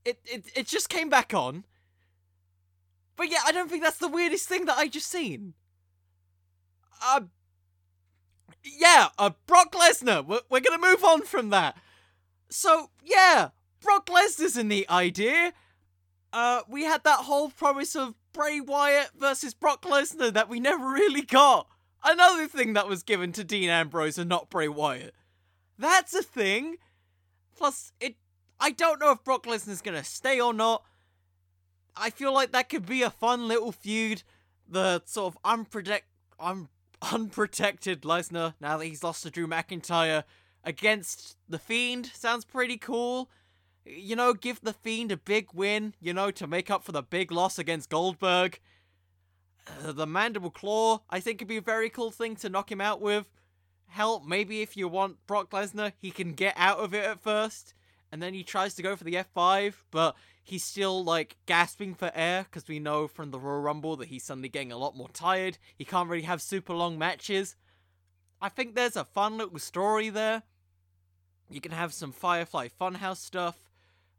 [0.04, 1.64] It, it, it just came back on.
[3.16, 5.54] But yeah, I don't think that's the weirdest thing that I just seen.
[7.02, 7.22] Uh.
[8.64, 10.24] Yeah, uh, Brock Lesnar.
[10.24, 11.76] We're, we're gonna move on from that.
[12.48, 13.48] So, yeah,
[13.80, 15.52] Brock Lesnar's in the idea.
[16.32, 20.86] Uh, we had that whole promise of Bray Wyatt versus Brock Lesnar that we never
[20.86, 21.66] really got.
[22.04, 25.14] Another thing that was given to Dean Ambrose and not Bray Wyatt.
[25.78, 26.76] That's a thing.
[27.56, 28.16] Plus, it.
[28.60, 30.84] I don't know if Brock Lesnar's gonna stay or not.
[31.96, 34.22] I feel like that could be a fun little feud.
[34.68, 36.02] The sort of unprotect,
[36.38, 36.68] un-
[37.02, 40.24] unprotected Lesnar now that he's lost to Drew McIntyre
[40.64, 43.30] against the Fiend sounds pretty cool.
[43.84, 47.02] You know, give the Fiend a big win, you know, to make up for the
[47.02, 48.60] big loss against Goldberg.
[49.66, 52.80] Uh, the Mandible Claw, I think, could be a very cool thing to knock him
[52.80, 53.28] out with.
[53.92, 57.74] Hell, maybe if you want Brock Lesnar, he can get out of it at first,
[58.10, 62.10] and then he tries to go for the F5, but he's still, like, gasping for
[62.14, 65.10] air, because we know from the Royal Rumble that he's suddenly getting a lot more
[65.10, 65.58] tired.
[65.76, 67.54] He can't really have super long matches.
[68.40, 70.42] I think there's a fun little story there.
[71.50, 73.58] You can have some Firefly Funhouse stuff.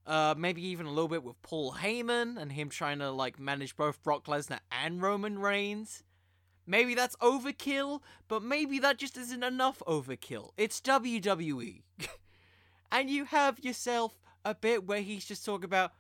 [0.06, 3.76] Uh, maybe even a little bit with Paul Heyman and him trying to like manage
[3.76, 6.04] both Brock Lesnar and Roman Reigns.
[6.66, 10.52] Maybe that's overkill, but maybe that just isn't enough overkill.
[10.58, 11.82] It's WWE.
[12.92, 15.92] and you have yourself a bit where he's just talking about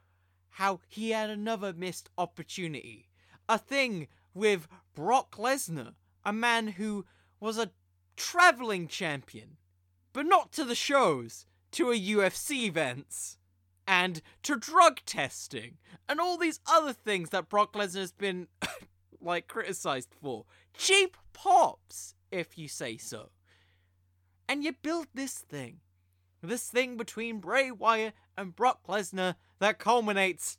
[0.52, 3.10] how he had another missed opportunity.
[3.50, 5.94] A thing with Brock Lesnar,
[6.24, 7.06] a man who
[7.40, 7.72] was a
[8.16, 9.58] traveling champion,
[10.14, 13.38] but not to the shows, to a UFC events,
[13.88, 18.48] and to drug testing, and all these other things that Brock Lesnar has been,
[19.24, 20.46] like, criticized for.
[20.78, 23.30] Cheap pops, if you say so.
[24.48, 25.80] And you build this thing.
[26.42, 30.58] This thing between Bray Wyatt and Brock Lesnar that culminates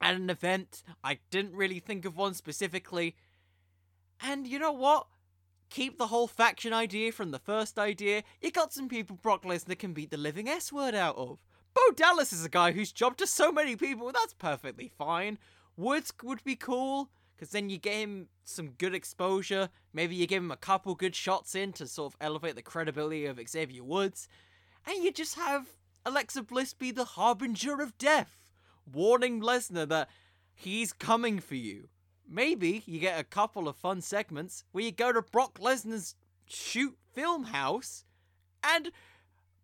[0.00, 0.82] at an event.
[1.04, 3.16] I didn't really think of one specifically.
[4.22, 5.06] And you know what?
[5.68, 8.22] Keep the whole faction idea from the first idea.
[8.40, 11.44] You got some people Brock Lesnar can beat the living S word out of.
[11.74, 15.38] Bo Dallas is a guy who's jobbed to so many people, that's perfectly fine.
[15.76, 17.10] Woods would be cool,
[17.40, 19.70] because then you get him some good exposure.
[19.94, 23.24] Maybe you give him a couple good shots in to sort of elevate the credibility
[23.24, 24.28] of Xavier Woods.
[24.86, 25.68] And you just have
[26.04, 28.50] Alexa Bliss be the harbinger of death,
[28.92, 30.10] warning Lesnar that
[30.52, 31.88] he's coming for you.
[32.28, 36.14] Maybe you get a couple of fun segments where you go to Brock Lesnar's
[36.44, 38.04] shoot film house
[38.62, 38.92] and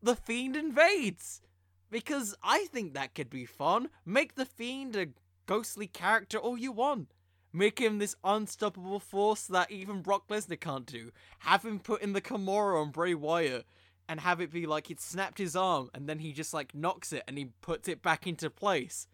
[0.02, 1.42] the Fiend invades.
[1.90, 3.90] Because I think that could be fun.
[4.06, 5.08] Make the Fiend a
[5.44, 7.12] ghostly character all you want.
[7.56, 11.10] Make him this unstoppable force that even Brock Lesnar can't do.
[11.38, 13.64] Have him put in the Kimura on Bray Wyatt
[14.06, 17.14] and have it be like he'd snapped his arm and then he just like knocks
[17.14, 19.08] it and he puts it back into place.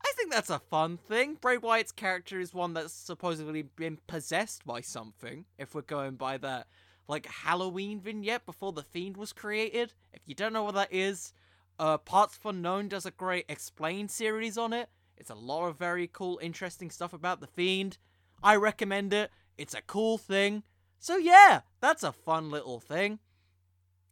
[0.00, 1.38] I think that's a fun thing.
[1.40, 6.36] Bray Wyatt's character is one that's supposedly been possessed by something, if we're going by
[6.36, 6.68] that
[7.08, 9.92] like Halloween vignette before the Fiend was created.
[10.12, 11.32] If you don't know what that is,
[11.80, 14.88] uh Parts Known does a great explain series on it.
[15.18, 17.98] It's a lot of very cool, interesting stuff about the Fiend.
[18.42, 19.30] I recommend it.
[19.56, 20.62] It's a cool thing.
[20.98, 23.18] So yeah, that's a fun little thing.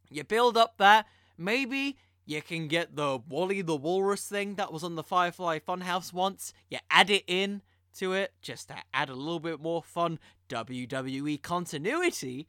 [0.09, 1.05] You build up that.
[1.37, 6.11] Maybe you can get the Wally the Walrus thing that was on the Firefly Funhouse
[6.11, 6.53] once.
[6.69, 7.61] You add it in
[7.95, 12.47] to it just to add a little bit more fun WWE continuity.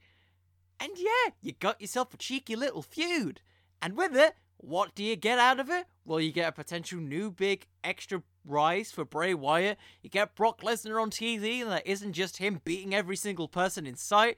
[0.79, 3.41] And yeah, you got yourself a cheeky little feud.
[3.81, 5.85] And with it, what do you get out of it?
[6.05, 9.77] Well, you get a potential new big extra rise for Bray Wyatt.
[10.01, 13.85] You get Brock Lesnar on TV, and that isn't just him beating every single person
[13.85, 14.37] in sight.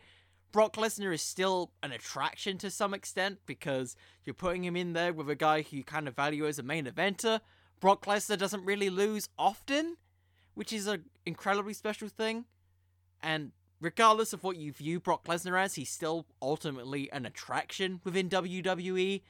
[0.52, 3.96] Brock Lesnar is still an attraction to some extent because
[4.26, 6.64] you're putting him in there with a guy who you kind of value as a
[6.64, 7.40] main eventer.
[7.80, 9.96] Brock Lesnar doesn't really lose often,
[10.54, 12.46] which is an incredibly special thing.
[13.22, 18.30] And regardless of what you view Brock Lesnar as, he's still ultimately an attraction within
[18.30, 19.22] WWE.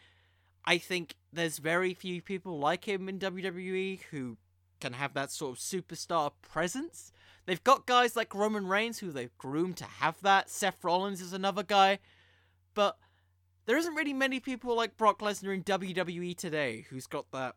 [0.65, 4.37] I think there's very few people like him in WWE who
[4.81, 7.11] can have that sort of superstar presence.
[7.45, 10.49] They've got guys like Roman Reigns who they've groomed to have that.
[10.49, 11.99] Seth Rollins is another guy.
[12.73, 12.97] But
[13.65, 17.55] there isn't really many people like Brock Lesnar in WWE today who's got that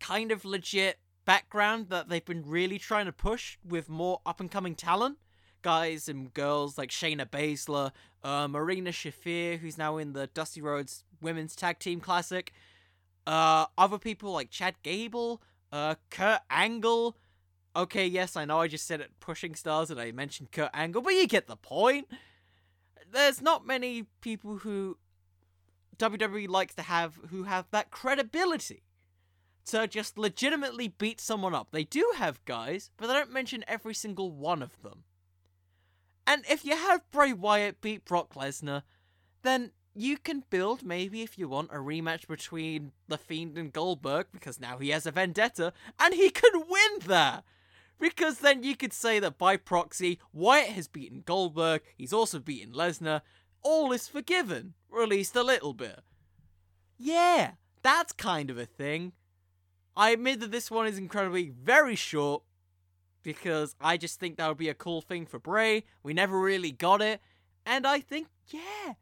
[0.00, 4.50] kind of legit background that they've been really trying to push with more up and
[4.50, 5.18] coming talent.
[5.62, 7.90] Guys and girls like Shayna Baszler,
[8.22, 12.52] uh, Marina Shafir, who's now in the Dusty Rhodes Women's Tag Team Classic,
[13.26, 15.42] uh, other people like Chad Gable,
[15.76, 17.16] uh, Kurt Angle.
[17.74, 21.02] Okay, yes, I know I just said it pushing stars and I mentioned Kurt Angle,
[21.02, 22.08] but you get the point.
[23.12, 24.96] There's not many people who
[25.98, 28.82] WWE likes to have who have that credibility
[29.66, 31.68] to just legitimately beat someone up.
[31.70, 35.04] They do have guys, but they don't mention every single one of them.
[36.26, 38.82] And if you have Bray Wyatt beat Brock Lesnar,
[39.42, 44.26] then you can build maybe if you want a rematch between The Fiend and Goldberg
[44.30, 47.44] because now he has a vendetta and he can win that.
[47.98, 52.74] Because then you could say that by proxy, Wyatt has beaten Goldberg, he's also beaten
[52.74, 53.22] Lesnar,
[53.62, 56.00] all is forgiven, or at least a little bit.
[56.98, 59.12] Yeah, that's kind of a thing.
[59.96, 62.42] I admit that this one is incredibly very short
[63.22, 65.84] because I just think that would be a cool thing for Bray.
[66.02, 67.20] We never really got it,
[67.64, 68.92] and I think, yeah,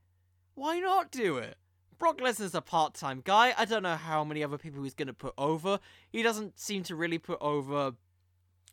[0.55, 1.57] why not do it?
[1.99, 3.55] Brock Lesnar's a part time guy.
[3.57, 5.79] I don't know how many other people he's going to put over.
[6.11, 7.93] He doesn't seem to really put over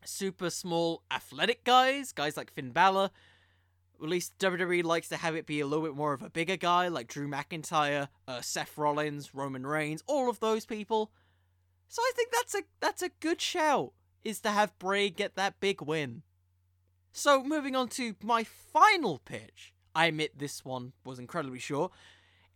[0.03, 3.11] super small athletic guys, guys like Finn Balor.
[4.01, 6.57] At least WWE likes to have it be a little bit more of a bigger
[6.57, 11.11] guy, like Drew McIntyre, uh, Seth Rollins, Roman Reigns, all of those people.
[11.87, 15.59] So I think that's a that's a good shout, is to have Bray get that
[15.59, 16.23] big win.
[17.11, 19.73] So moving on to my final pitch.
[19.95, 21.91] I admit this one was incredibly short.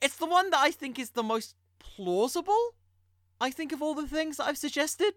[0.01, 2.75] It's the one that I think is the most plausible.
[3.39, 5.13] I think of all the things that I've suggested.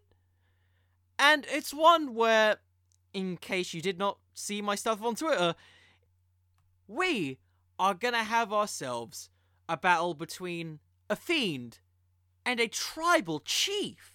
[1.18, 2.58] And it's one where,
[3.12, 5.54] in case you did not see my stuff on Twitter,
[6.86, 7.38] we
[7.78, 9.30] are gonna have ourselves
[9.68, 11.78] a battle between a fiend
[12.44, 14.14] and a tribal chief.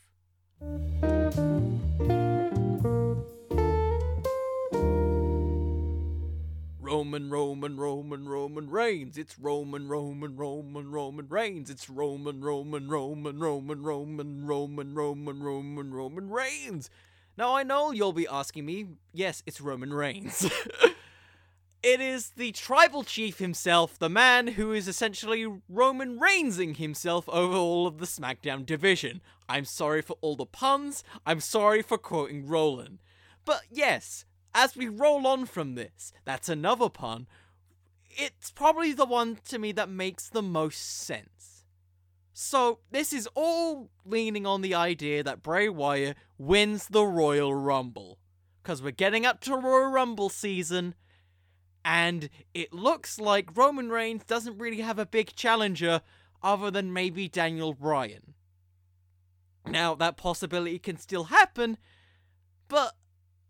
[7.04, 9.18] Roman, Roman, Roman, Roman Reigns.
[9.18, 11.70] It's Roman, Roman, Roman, Roman Reigns.
[11.70, 16.89] It's Roman, Roman, Roman, Roman, Roman, Roman, Roman, Roman, Roman Reigns.
[17.38, 20.49] Now I know you'll be asking me, yes, it's Roman Reigns.
[21.84, 27.58] It is the tribal chief himself, the man who is essentially Roman Reignsing himself over
[27.58, 29.22] all of the SmackDown division.
[29.49, 32.99] I'm sorry for all the puns, I'm sorry for quoting Roland.
[33.43, 34.24] But yes,
[34.54, 37.28] as we roll on from this, that's another pun.
[38.10, 41.66] It's probably the one to me that makes the most sense.
[42.36, 48.18] So, this is all leaning on the idea that Bray Wyatt wins the Royal Rumble.
[48.62, 50.95] Because we're getting up to Royal Rumble season,
[51.86, 56.01] and it looks like Roman Reigns doesn't really have a big challenger
[56.41, 58.34] other than maybe Daniel Bryan.
[59.68, 61.78] Now, that possibility can still happen,
[62.68, 62.95] but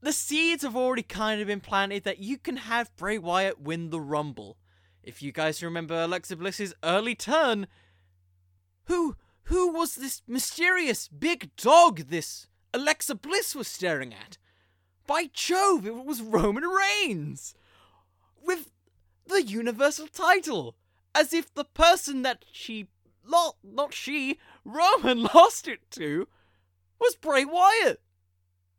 [0.04, 3.90] the seeds have already kind of been planted that you can have Bray Wyatt win
[3.90, 4.58] the Rumble.
[5.02, 7.68] If you guys remember Alexa Bliss's early turn,
[8.86, 14.38] who who was this mysterious big dog this Alexa Bliss was staring at?
[15.08, 17.56] By Jove, it was Roman Reigns!
[18.42, 18.72] With
[19.26, 20.76] the Universal title!
[21.16, 22.88] As if the person that she.
[23.26, 26.28] Not, not she, Roman lost it to
[27.00, 28.02] was Bray Wyatt!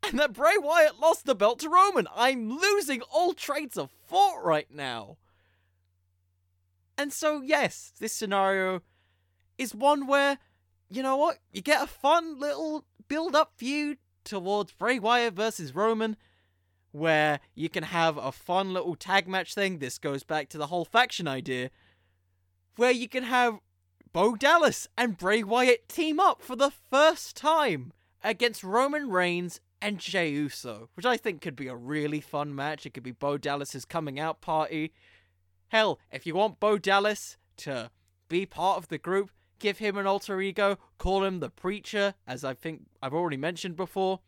[0.06, 2.06] And that Bray Wyatt lost the belt to Roman!
[2.14, 5.16] I'm losing all traits of thought right now!
[6.96, 8.82] And so, yes, this scenario
[9.58, 10.38] is one where,
[10.90, 15.74] you know what, you get a fun little build up feud towards Bray Wyatt versus
[15.74, 16.16] Roman,
[16.92, 19.78] where you can have a fun little tag match thing.
[19.78, 21.70] This goes back to the whole faction idea,
[22.76, 23.58] where you can have
[24.12, 27.92] Bo Dallas and Bray Wyatt team up for the first time
[28.22, 32.86] against Roman Reigns and Jey Uso, which I think could be a really fun match.
[32.86, 34.94] It could be Bo Dallas's coming out party.
[35.68, 37.90] Hell, if you want Bo Dallas to
[38.30, 42.44] be part of the group, give him an alter ego, call him the Preacher, as
[42.44, 44.20] I think I've already mentioned before.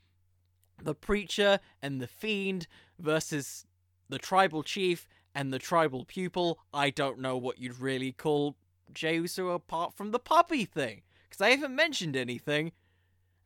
[0.82, 2.66] The Preacher and the Fiend
[2.98, 3.64] versus
[4.10, 6.58] the Tribal Chief and the Tribal Pupil.
[6.74, 8.56] I don't know what you'd really call
[8.92, 11.00] Jey Uso apart from the puppy thing,
[11.30, 12.72] because I haven't mentioned anything.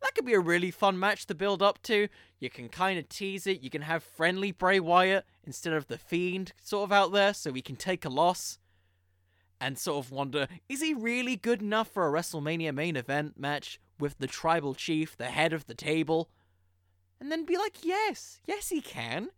[0.02, 2.08] That could be a really fun match to build up to.
[2.38, 3.62] You can kind of tease it.
[3.62, 7.52] You can have friendly Bray Wyatt instead of the Fiend sort of out there, so
[7.52, 8.58] he can take a loss
[9.60, 13.78] and sort of wonder is he really good enough for a WrestleMania main event match
[13.98, 16.30] with the tribal chief, the head of the table?
[17.20, 19.28] And then be like, yes, yes, he can.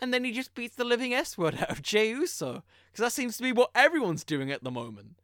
[0.00, 2.64] And then he just beats the living S word out of Jey Uso.
[2.90, 5.19] Because that seems to be what everyone's doing at the moment.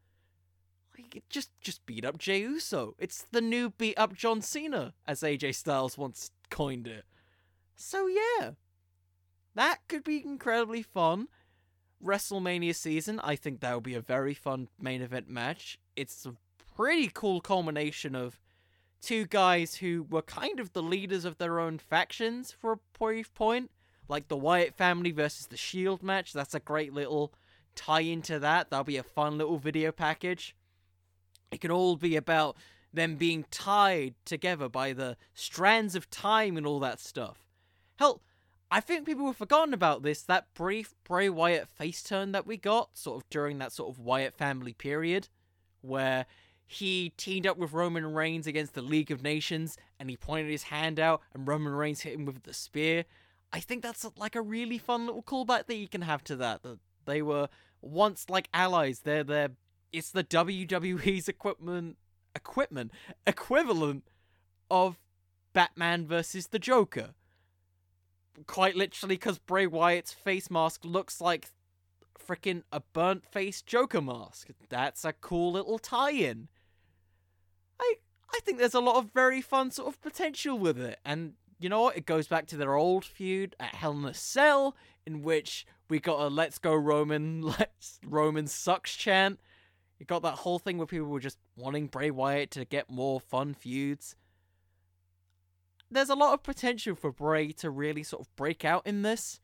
[1.28, 2.94] Just, just beat up Jey Uso.
[2.98, 7.04] It's the new beat up John Cena, as AJ Styles once coined it.
[7.74, 8.52] So, yeah.
[9.54, 11.28] That could be incredibly fun.
[12.04, 15.78] WrestleMania season, I think that will be a very fun main event match.
[15.96, 16.34] It's a
[16.76, 18.38] pretty cool culmination of
[19.00, 23.32] two guys who were kind of the leaders of their own factions for a brief
[23.34, 23.70] point,
[24.08, 26.32] like the Wyatt family versus the Shield match.
[26.32, 27.32] That's a great little
[27.74, 28.70] tie into that.
[28.70, 30.54] That'll be a fun little video package.
[31.50, 32.56] It can all be about
[32.92, 37.44] them being tied together by the strands of time and all that stuff.
[37.96, 38.22] Hell,
[38.70, 40.22] I think people have forgotten about this.
[40.22, 43.98] That brief Bray Wyatt face turn that we got, sort of during that sort of
[43.98, 45.28] Wyatt family period,
[45.82, 46.26] where
[46.66, 50.64] he teamed up with Roman Reigns against the League of Nations and he pointed his
[50.64, 53.04] hand out and Roman Reigns hit him with the spear.
[53.52, 56.64] I think that's like a really fun little callback that you can have to that.
[56.64, 57.48] That they were
[57.80, 59.00] once like allies.
[59.00, 59.52] They're they're
[59.96, 61.96] it's the WWE's equipment
[62.34, 62.92] equipment
[63.26, 64.04] equivalent
[64.70, 64.98] of
[65.52, 67.14] Batman versus the Joker
[68.46, 71.48] quite literally because Bray Wyatt's face mask looks like
[72.18, 74.48] freaking a burnt face Joker mask.
[74.68, 76.48] That's a cool little tie-in.
[77.80, 77.94] I
[78.34, 81.68] I think there's a lot of very fun sort of potential with it, and you
[81.68, 81.96] know what?
[81.96, 84.76] It goes back to their old feud at Hell in a Cell,
[85.06, 89.38] in which we got a "Let's go Roman, Let's Roman sucks" chant.
[89.98, 93.20] You got that whole thing where people were just wanting Bray Wyatt to get more
[93.20, 94.16] fun feuds
[95.90, 99.40] there's a lot of potential for Bray to really sort of break out in this.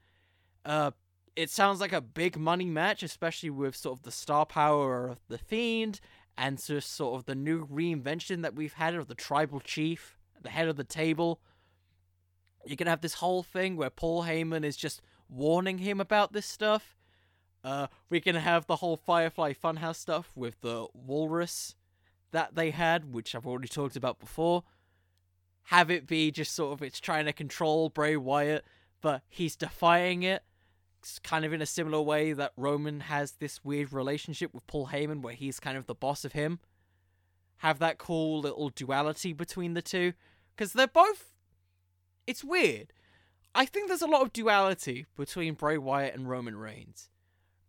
[0.64, 0.92] Uh,
[1.36, 5.20] it sounds like a big money match, especially with sort of the star power of
[5.28, 6.00] the Fiend
[6.36, 10.50] and just sort of the new reinvention that we've had of the tribal chief, the
[10.50, 11.40] head of the table.
[12.64, 16.46] You can have this whole thing where Paul Heyman is just warning him about this
[16.46, 16.96] stuff.
[17.64, 21.76] Uh, we can have the whole Firefly Funhouse stuff with the walrus
[22.32, 24.64] that they had, which I've already talked about before
[25.64, 28.64] have it be just sort of it's trying to control Bray Wyatt,
[29.00, 30.42] but he's defying it.
[31.00, 34.88] It's kind of in a similar way that Roman has this weird relationship with Paul
[34.88, 36.60] Heyman where he's kind of the boss of him.
[37.58, 40.12] Have that cool little duality between the two.
[40.54, 41.32] Because they're both.
[42.26, 42.92] It's weird.
[43.54, 47.08] I think there's a lot of duality between Bray Wyatt and Roman Reigns.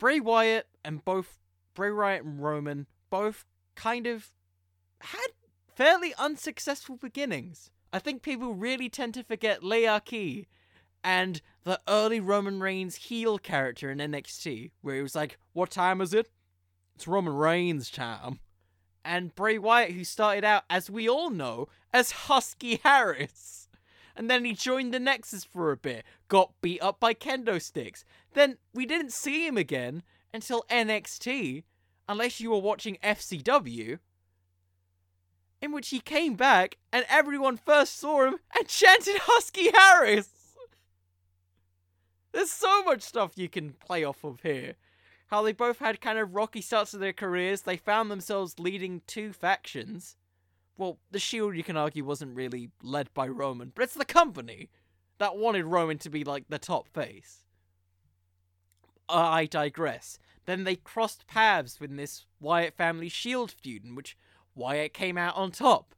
[0.04, 1.40] Bray Wyatt and both
[1.74, 3.46] Bray Wyatt and Roman both
[3.76, 4.32] kind of
[5.00, 5.28] had
[5.76, 7.72] fairly unsuccessful beginnings.
[7.94, 9.62] I think people really tend to forget
[10.04, 10.48] Key
[11.06, 16.02] and the early Roman Reigns heel character in NXT, where he was like, What time
[16.02, 16.30] is it?
[16.96, 18.42] It's Roman Reigns' time.
[19.06, 23.63] And Bray Wyatt, who started out, as we all know, as Husky Harris.
[24.16, 28.06] And then he joined the Nexus for a bit, got beat up by kendo sticks.
[28.34, 30.04] Then we didn't see him again
[30.34, 31.64] until NXT,
[32.08, 34.00] unless you were watching FCW,
[35.62, 40.30] in which he came back and everyone first saw him and chanted Husky Harris.
[42.34, 44.74] There's so much stuff you can play off of here.
[45.28, 47.62] How they both had kind of rocky starts to their careers.
[47.62, 50.18] They found themselves leading two factions.
[50.78, 54.70] Well, the Shield, you can argue, wasn't really led by Roman, but it's the company
[55.20, 57.46] that wanted Roman to be like the top face.
[59.08, 60.18] Uh, I digress.
[60.46, 64.18] Then they crossed paths with this Wyatt family Shield feud, in which
[64.56, 65.96] Wyatt came out on top.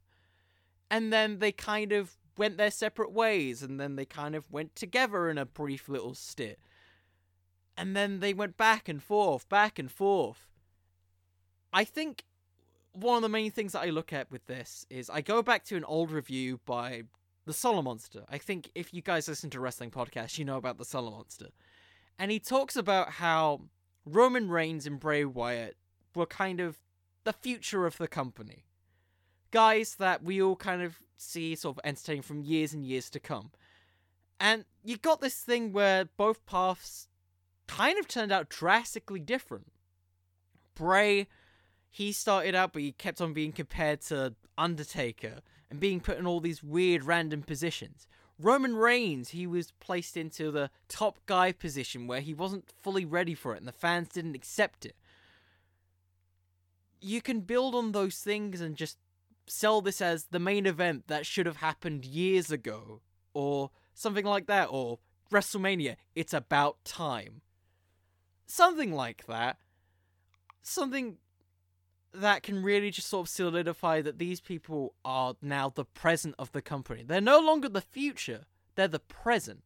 [0.90, 4.76] And then they kind of went their separate ways, and then they kind of went
[4.76, 6.58] together in a brief little stint.
[7.76, 10.46] And then they went back and forth, back and forth.
[11.72, 12.24] I think
[12.96, 15.64] one of the main things that I look at with this is I go back
[15.66, 17.02] to an old review by
[17.44, 18.24] the Solar Monster.
[18.28, 21.48] I think if you guys listen to wrestling podcasts, you know about the Solar Monster.
[22.18, 23.62] And he talks about how
[24.04, 25.76] Roman Reigns and Bray Wyatt
[26.14, 26.78] were kind of
[27.24, 28.64] the future of the company.
[29.50, 33.20] Guys that we all kind of see sort of entertaining from years and years to
[33.20, 33.50] come.
[34.40, 37.08] And you got this thing where both paths
[37.66, 39.72] kind of turned out drastically different.
[40.74, 41.26] Bray,
[41.96, 45.36] he started out, but he kept on being compared to Undertaker
[45.70, 48.06] and being put in all these weird random positions.
[48.38, 53.34] Roman Reigns, he was placed into the top guy position where he wasn't fully ready
[53.34, 54.94] for it and the fans didn't accept it.
[57.00, 58.98] You can build on those things and just
[59.46, 63.00] sell this as the main event that should have happened years ago
[63.32, 64.98] or something like that or
[65.32, 67.40] WrestleMania, it's about time.
[68.46, 69.56] Something like that.
[70.60, 71.16] Something
[72.20, 76.52] that can really just sort of solidify that these people are now the present of
[76.52, 77.02] the company.
[77.02, 79.62] They're no longer the future, they're the present.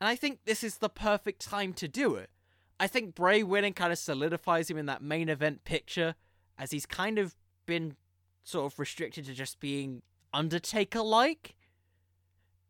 [0.00, 2.30] And I think this is the perfect time to do it.
[2.78, 6.16] I think Bray winning kind of solidifies him in that main event picture,
[6.58, 7.34] as he's kind of
[7.66, 7.96] been
[8.42, 10.02] sort of restricted to just being
[10.32, 11.54] Undertaker like.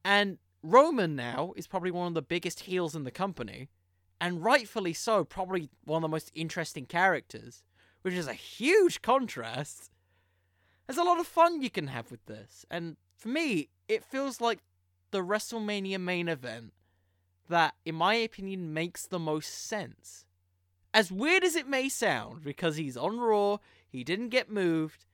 [0.05, 3.68] And Roman now is probably one of the biggest heels in the company,
[4.20, 7.62] and rightfully so, probably one of the most interesting characters
[8.05, 9.91] which is a huge contrast.
[10.87, 14.43] There's a lot of fun you can have with this, and for me, it feels
[14.43, 14.59] like
[15.11, 16.75] the WrestleMania main event
[17.49, 20.27] that, in my opinion, makes the most sense.
[20.93, 23.57] As weird as it may sound, because he's on Raw,
[23.89, 25.07] he didn't get moved,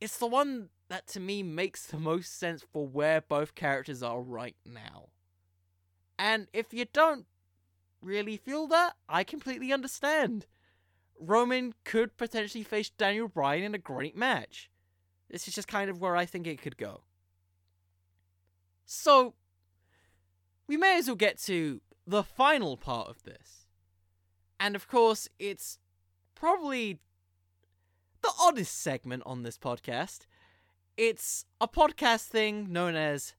[0.00, 4.20] it's the one that to me makes the most sense for where both characters are
[4.20, 5.10] right now.
[6.18, 7.26] And if you don't
[8.02, 10.46] really feel that, I completely understand.
[11.20, 14.70] Roman could potentially face Daniel Bryan in a great match.
[15.28, 17.02] This is just kind of where I think it could go.
[18.86, 19.34] So,
[20.66, 23.66] we may as well get to the final part of this.
[24.58, 25.78] And of course, it's
[26.34, 26.98] probably
[28.22, 30.26] the oddest segment on this podcast.
[30.96, 33.34] It's a podcast thing known as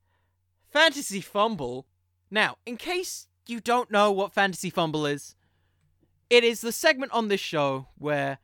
[0.70, 1.88] Fantasy Fumble.
[2.30, 5.36] Now, in case you don't know what Fantasy Fumble is,
[6.32, 8.40] it is the segment on this show where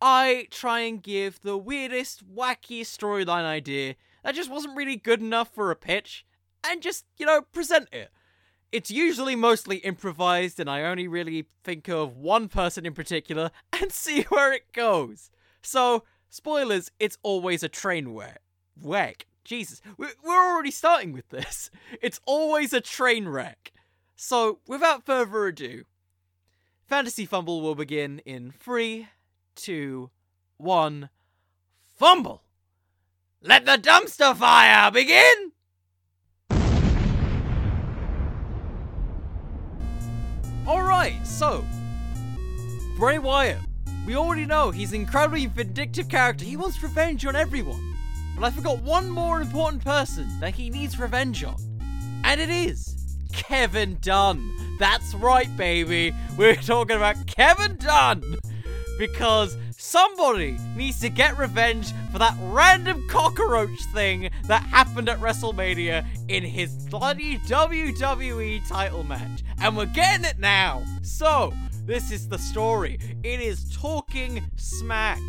[0.00, 5.54] I try and give the weirdest, wackiest storyline idea that just wasn't really good enough
[5.54, 6.24] for a pitch
[6.64, 8.08] and just, you know, present it.
[8.72, 13.92] It's usually mostly improvised, and I only really think of one person in particular and
[13.92, 15.30] see where it goes.
[15.60, 18.40] So, spoilers, it's always a train wreck.
[18.82, 19.26] Wreck.
[19.44, 21.70] Jesus, we're already starting with this.
[22.02, 23.72] It's always a train wreck.
[24.16, 25.84] So, without further ado,
[26.88, 29.08] Fantasy Fumble will begin in three,
[29.54, 30.08] two,
[30.56, 31.10] one.
[31.98, 32.44] Fumble!
[33.42, 35.52] Let the dumpster fire begin!
[40.66, 41.62] Alright, so.
[42.96, 43.58] Bray Wyatt.
[44.06, 46.46] We already know he's an incredibly vindictive character.
[46.46, 47.94] He wants revenge on everyone.
[48.34, 51.56] But I forgot one more important person that he needs revenge on.
[52.24, 52.97] And it is
[53.32, 54.76] Kevin Dunn.
[54.78, 56.14] That's right, baby.
[56.36, 58.22] We're talking about Kevin Dunn.
[58.98, 66.04] Because Somebody needs to get revenge for that random cockroach thing that happened at WrestleMania
[66.26, 69.44] in his bloody WWE title match.
[69.60, 70.82] And we're getting it now.
[71.02, 71.54] So,
[71.86, 72.98] this is the story.
[73.22, 75.22] It is Talking Smack.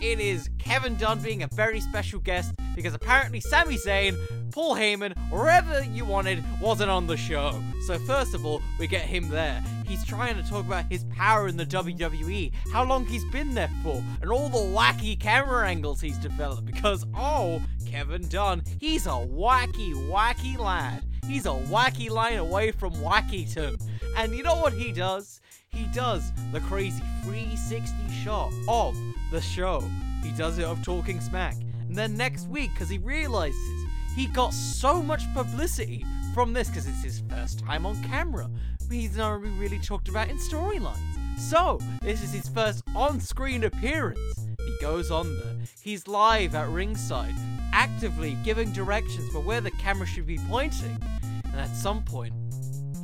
[0.00, 4.16] It is Kevin Dunn being a very special guest because apparently Sami Zayn,
[4.50, 7.62] Paul Heyman, wherever you wanted, wasn't on the show.
[7.86, 9.62] So, first of all, we get him there.
[9.86, 13.70] He's trying to talk about his power in the WWE, how long he's been there
[13.82, 16.64] for, and all the wacky camera angles he's developed.
[16.64, 21.04] Because, oh, Kevin Dunn, he's a wacky, wacky lad.
[21.26, 23.80] He's a wacky line away from Wackyton.
[24.16, 25.40] And you know what he does?
[25.72, 28.96] He does the crazy 360 shot of
[29.30, 29.82] the show.
[30.22, 31.56] He does it of Talking Smack.
[31.88, 36.04] And then next week, because he realizes he got so much publicity
[36.34, 38.50] from this because it's his first time on camera.
[38.90, 40.98] He's not really talked about in storylines.
[41.38, 44.18] So, this is his first on screen appearance.
[44.58, 45.56] He goes on there.
[45.80, 47.34] He's live at ringside,
[47.72, 50.98] actively giving directions for where the camera should be pointing.
[51.44, 52.34] And at some point,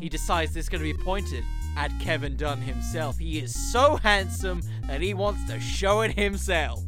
[0.01, 1.45] he decides this is going to be pointed
[1.77, 3.19] at Kevin Dunn himself.
[3.19, 6.83] He is so handsome that he wants to show it himself.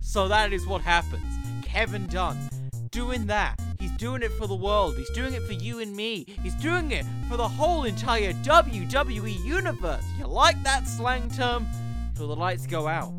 [0.00, 1.24] So that is what happens.
[1.64, 2.36] Kevin Dunn
[2.90, 3.60] doing that.
[3.78, 4.96] He's doing it for the world.
[4.96, 6.26] He's doing it for you and me.
[6.42, 10.04] He's doing it for the whole entire WWE universe.
[10.18, 11.66] You like that slang term?
[12.16, 13.12] Till the lights go out.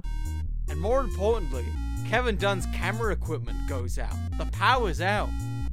[0.69, 1.65] And more importantly,
[2.07, 4.15] Kevin Dunn's camera equipment goes out.
[4.37, 5.29] The power's out.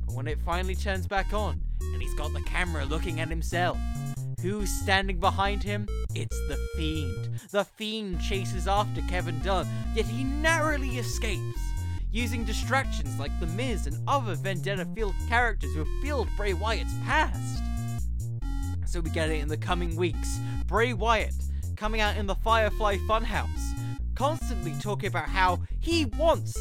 [0.06, 3.78] But when it finally turns back on, and he's got the camera looking at himself,
[4.40, 5.88] Who's standing behind him?
[6.14, 7.40] It's the Fiend.
[7.50, 9.66] The Fiend chases after Kevin Dunn,
[9.96, 11.58] yet he narrowly escapes.
[12.12, 16.94] Using distractions like The Miz and other Vendetta Field characters who have filled Bray Wyatt's
[17.04, 17.60] past.
[18.86, 20.38] So we get it in the coming weeks.
[20.66, 21.34] Bray Wyatt
[21.74, 23.72] coming out in the Firefly Funhouse,
[24.14, 26.56] constantly talking about how he wants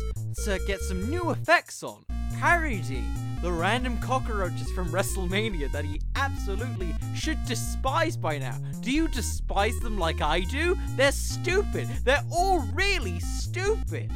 [0.46, 2.06] to get some new effects on,
[2.40, 8.58] parodying the random cockroaches from WrestleMania that he absolutely should despise by now.
[8.82, 10.78] Do you despise them like I do?
[10.96, 11.88] They're stupid.
[12.04, 14.12] They're all really stupid.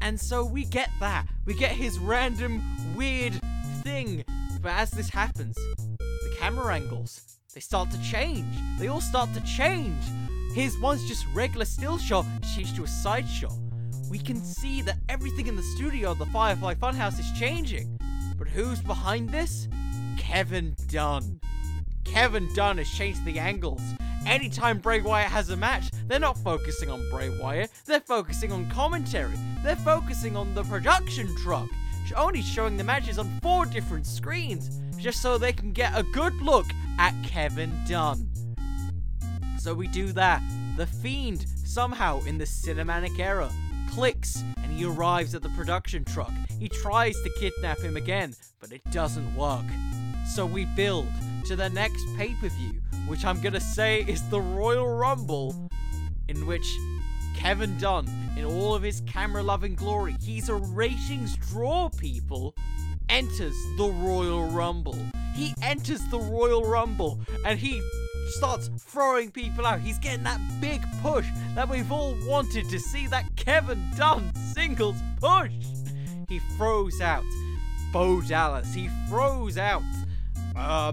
[0.00, 1.26] And so we get that.
[1.44, 2.62] We get his random
[2.96, 3.40] weird
[3.82, 4.24] thing.
[4.60, 5.54] But as this happens,
[5.88, 8.54] the camera angles, they start to change.
[8.78, 10.02] They all start to change.
[10.54, 13.54] His once just regular still shot changed to a side shot.
[14.10, 17.98] We can see that everything in the studio of the Firefly Funhouse is changing.
[18.36, 19.68] But who's behind this?
[20.18, 21.40] Kevin Dunn.
[22.04, 23.82] Kevin Dunn has changed the angles.
[24.26, 28.68] Anytime Bray Wyatt has a match, they're not focusing on Bray Wyatt, they're focusing on
[28.70, 29.34] commentary.
[29.62, 31.68] They're focusing on the production truck,
[32.16, 36.34] only showing the matches on four different screens, just so they can get a good
[36.42, 36.66] look
[36.98, 38.28] at Kevin Dunn.
[39.58, 40.42] So we do that.
[40.76, 43.50] The Fiend, somehow in the cinematic era,
[43.92, 46.32] clicks and he arrives at the production truck.
[46.58, 49.64] He tries to kidnap him again, but it doesn't work.
[50.34, 51.08] So we build
[51.46, 55.68] to the next pay per view, which I'm gonna say is the Royal Rumble,
[56.28, 56.66] in which
[57.36, 62.54] Kevin Dunn, in all of his camera loving glory, he's a ratings draw, people,
[63.10, 64.98] enters the Royal Rumble.
[65.34, 67.82] He enters the Royal Rumble and he
[68.28, 69.80] starts throwing people out.
[69.80, 74.96] He's getting that big push that we've all wanted to see that Kevin Dunn singles
[75.20, 75.52] push.
[76.28, 77.24] He throws out
[77.92, 78.72] Bo Dallas.
[78.72, 79.82] He throws out
[80.56, 80.92] uh,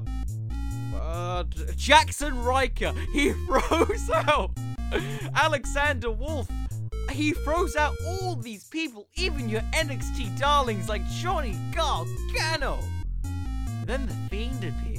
[0.96, 1.44] uh,
[1.76, 2.94] Jaxson Ryker.
[3.14, 4.52] He throws out
[5.36, 6.50] Alexander Wolfe.
[7.12, 12.80] He throws out all these people, even your NXT darlings like Johnny Gargano.
[13.86, 14.99] Then the Fiend appears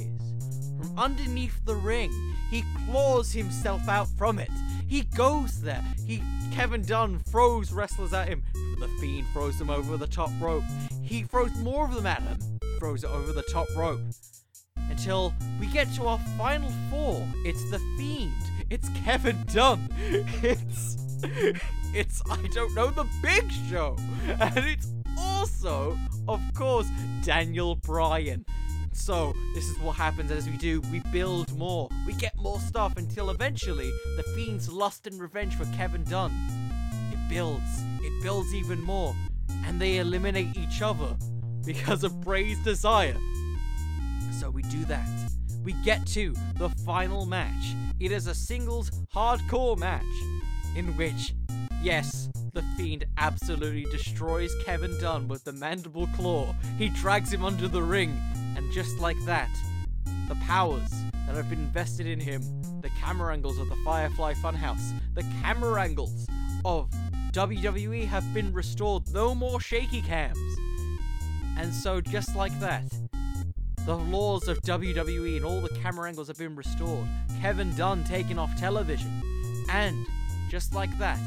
[0.81, 0.99] Mm-hmm.
[0.99, 2.11] underneath the ring.
[2.49, 4.49] He claws himself out from it.
[4.87, 5.83] He goes there.
[6.05, 6.21] He
[6.51, 8.43] Kevin Dunn throws wrestlers at him.
[8.79, 10.63] The Fiend throws them over the top rope.
[11.01, 12.37] He throws more of them at him.
[12.79, 14.01] Throws it over the top rope.
[14.89, 17.25] Until we get to our final four.
[17.45, 18.33] It's the Fiend.
[18.69, 19.87] It's Kevin Dunn.
[20.43, 20.97] It's
[21.93, 23.95] it's I don't know the Big Show.
[24.39, 26.87] And it's also, of course,
[27.23, 28.45] Daniel Bryan.
[28.93, 30.81] So, this is what happens as we do.
[30.91, 31.89] We build more.
[32.05, 36.31] We get more stuff until eventually the Fiend's lust and revenge for Kevin Dunn.
[37.11, 37.83] It builds.
[38.01, 39.15] It builds even more.
[39.65, 41.15] And they eliminate each other
[41.65, 43.17] because of Bray's desire.
[44.39, 45.07] So we do that.
[45.63, 47.75] We get to the final match.
[47.99, 50.03] It is a singles hardcore match
[50.75, 51.33] in which,
[51.81, 56.53] yes, the Fiend absolutely destroys Kevin Dunn with the mandible claw.
[56.77, 58.19] He drags him under the ring
[58.55, 59.49] and just like that,
[60.27, 60.89] the powers
[61.27, 62.41] that have been invested in him,
[62.81, 66.27] the camera angles of the Firefly Funhouse, the camera angles
[66.65, 66.89] of
[67.31, 69.03] WWE have been restored.
[69.13, 70.37] No more shaky cams.
[71.57, 72.83] And so, just like that,
[73.85, 77.07] the laws of WWE and all the camera angles have been restored.
[77.41, 79.21] Kevin Dunn taken off television.
[79.69, 80.05] And,
[80.49, 81.19] just like that,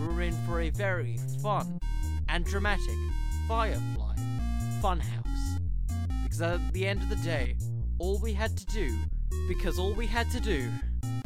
[0.00, 1.78] we're in for a very fun
[2.28, 2.96] and dramatic
[3.46, 4.16] Firefly
[4.80, 5.31] Funhouse.
[6.32, 7.56] Because at the end of the day,
[7.98, 8.96] all we had to do,
[9.48, 10.70] because all we had to do,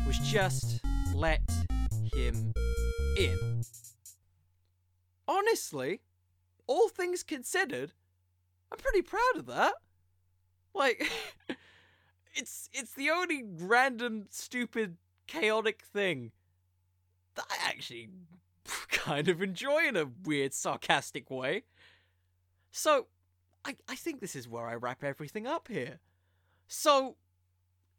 [0.04, 0.80] was just
[1.14, 1.48] let
[2.12, 2.52] him
[3.16, 3.62] in.
[5.28, 6.00] Honestly,
[6.66, 7.92] all things considered,
[8.72, 9.74] I'm pretty proud of that.
[10.74, 11.08] Like,
[12.34, 14.96] it's it's the only random, stupid,
[15.28, 16.32] chaotic thing
[17.36, 18.08] that I actually
[18.88, 21.62] kind of enjoy in a weird, sarcastic way.
[22.72, 23.06] So,
[23.66, 25.98] I, I think this is where I wrap everything up here.
[26.68, 27.16] So,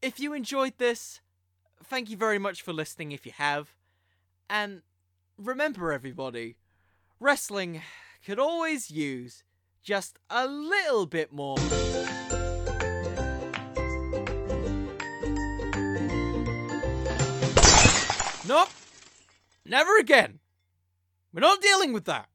[0.01, 1.19] if you enjoyed this,
[1.83, 3.75] thank you very much for listening if you have.
[4.49, 4.81] And
[5.37, 6.55] remember, everybody,
[7.19, 7.81] wrestling
[8.25, 9.43] could always use
[9.83, 11.57] just a little bit more.
[18.47, 18.69] Nope.
[19.65, 20.39] Never again.
[21.33, 22.29] We're not dealing with that.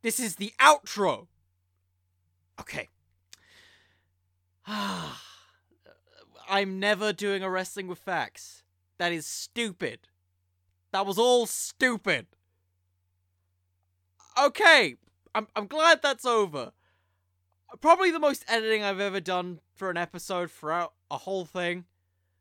[0.00, 1.26] This is the outro.
[2.60, 2.88] Okay.
[6.48, 8.62] I'm never doing a wrestling with facts.
[8.98, 10.00] That is stupid.
[10.92, 12.26] That was all stupid.
[14.40, 14.96] Okay,
[15.34, 16.72] I'm I'm glad that's over.
[17.80, 21.86] Probably the most editing I've ever done for an episode throughout a whole thing.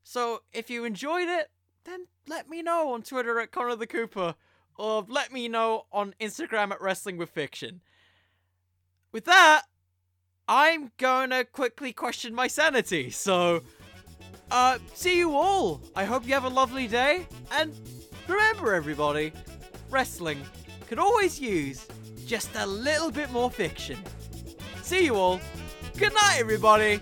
[0.03, 1.49] So if you enjoyed it,
[1.85, 4.35] then let me know on Twitter at Connor the Cooper,
[4.77, 7.81] or let me know on Instagram at Wrestling with Fiction.
[9.11, 9.63] With that,
[10.53, 13.09] I'm gonna quickly question my sanity.
[13.09, 13.61] So,
[14.51, 15.81] uh, see you all.
[15.95, 17.73] I hope you have a lovely day, and
[18.27, 19.31] remember, everybody,
[19.89, 20.41] wrestling
[20.89, 21.87] could always use
[22.25, 23.97] just a little bit more fiction.
[24.83, 25.39] See you all.
[25.97, 26.99] Good night, everybody.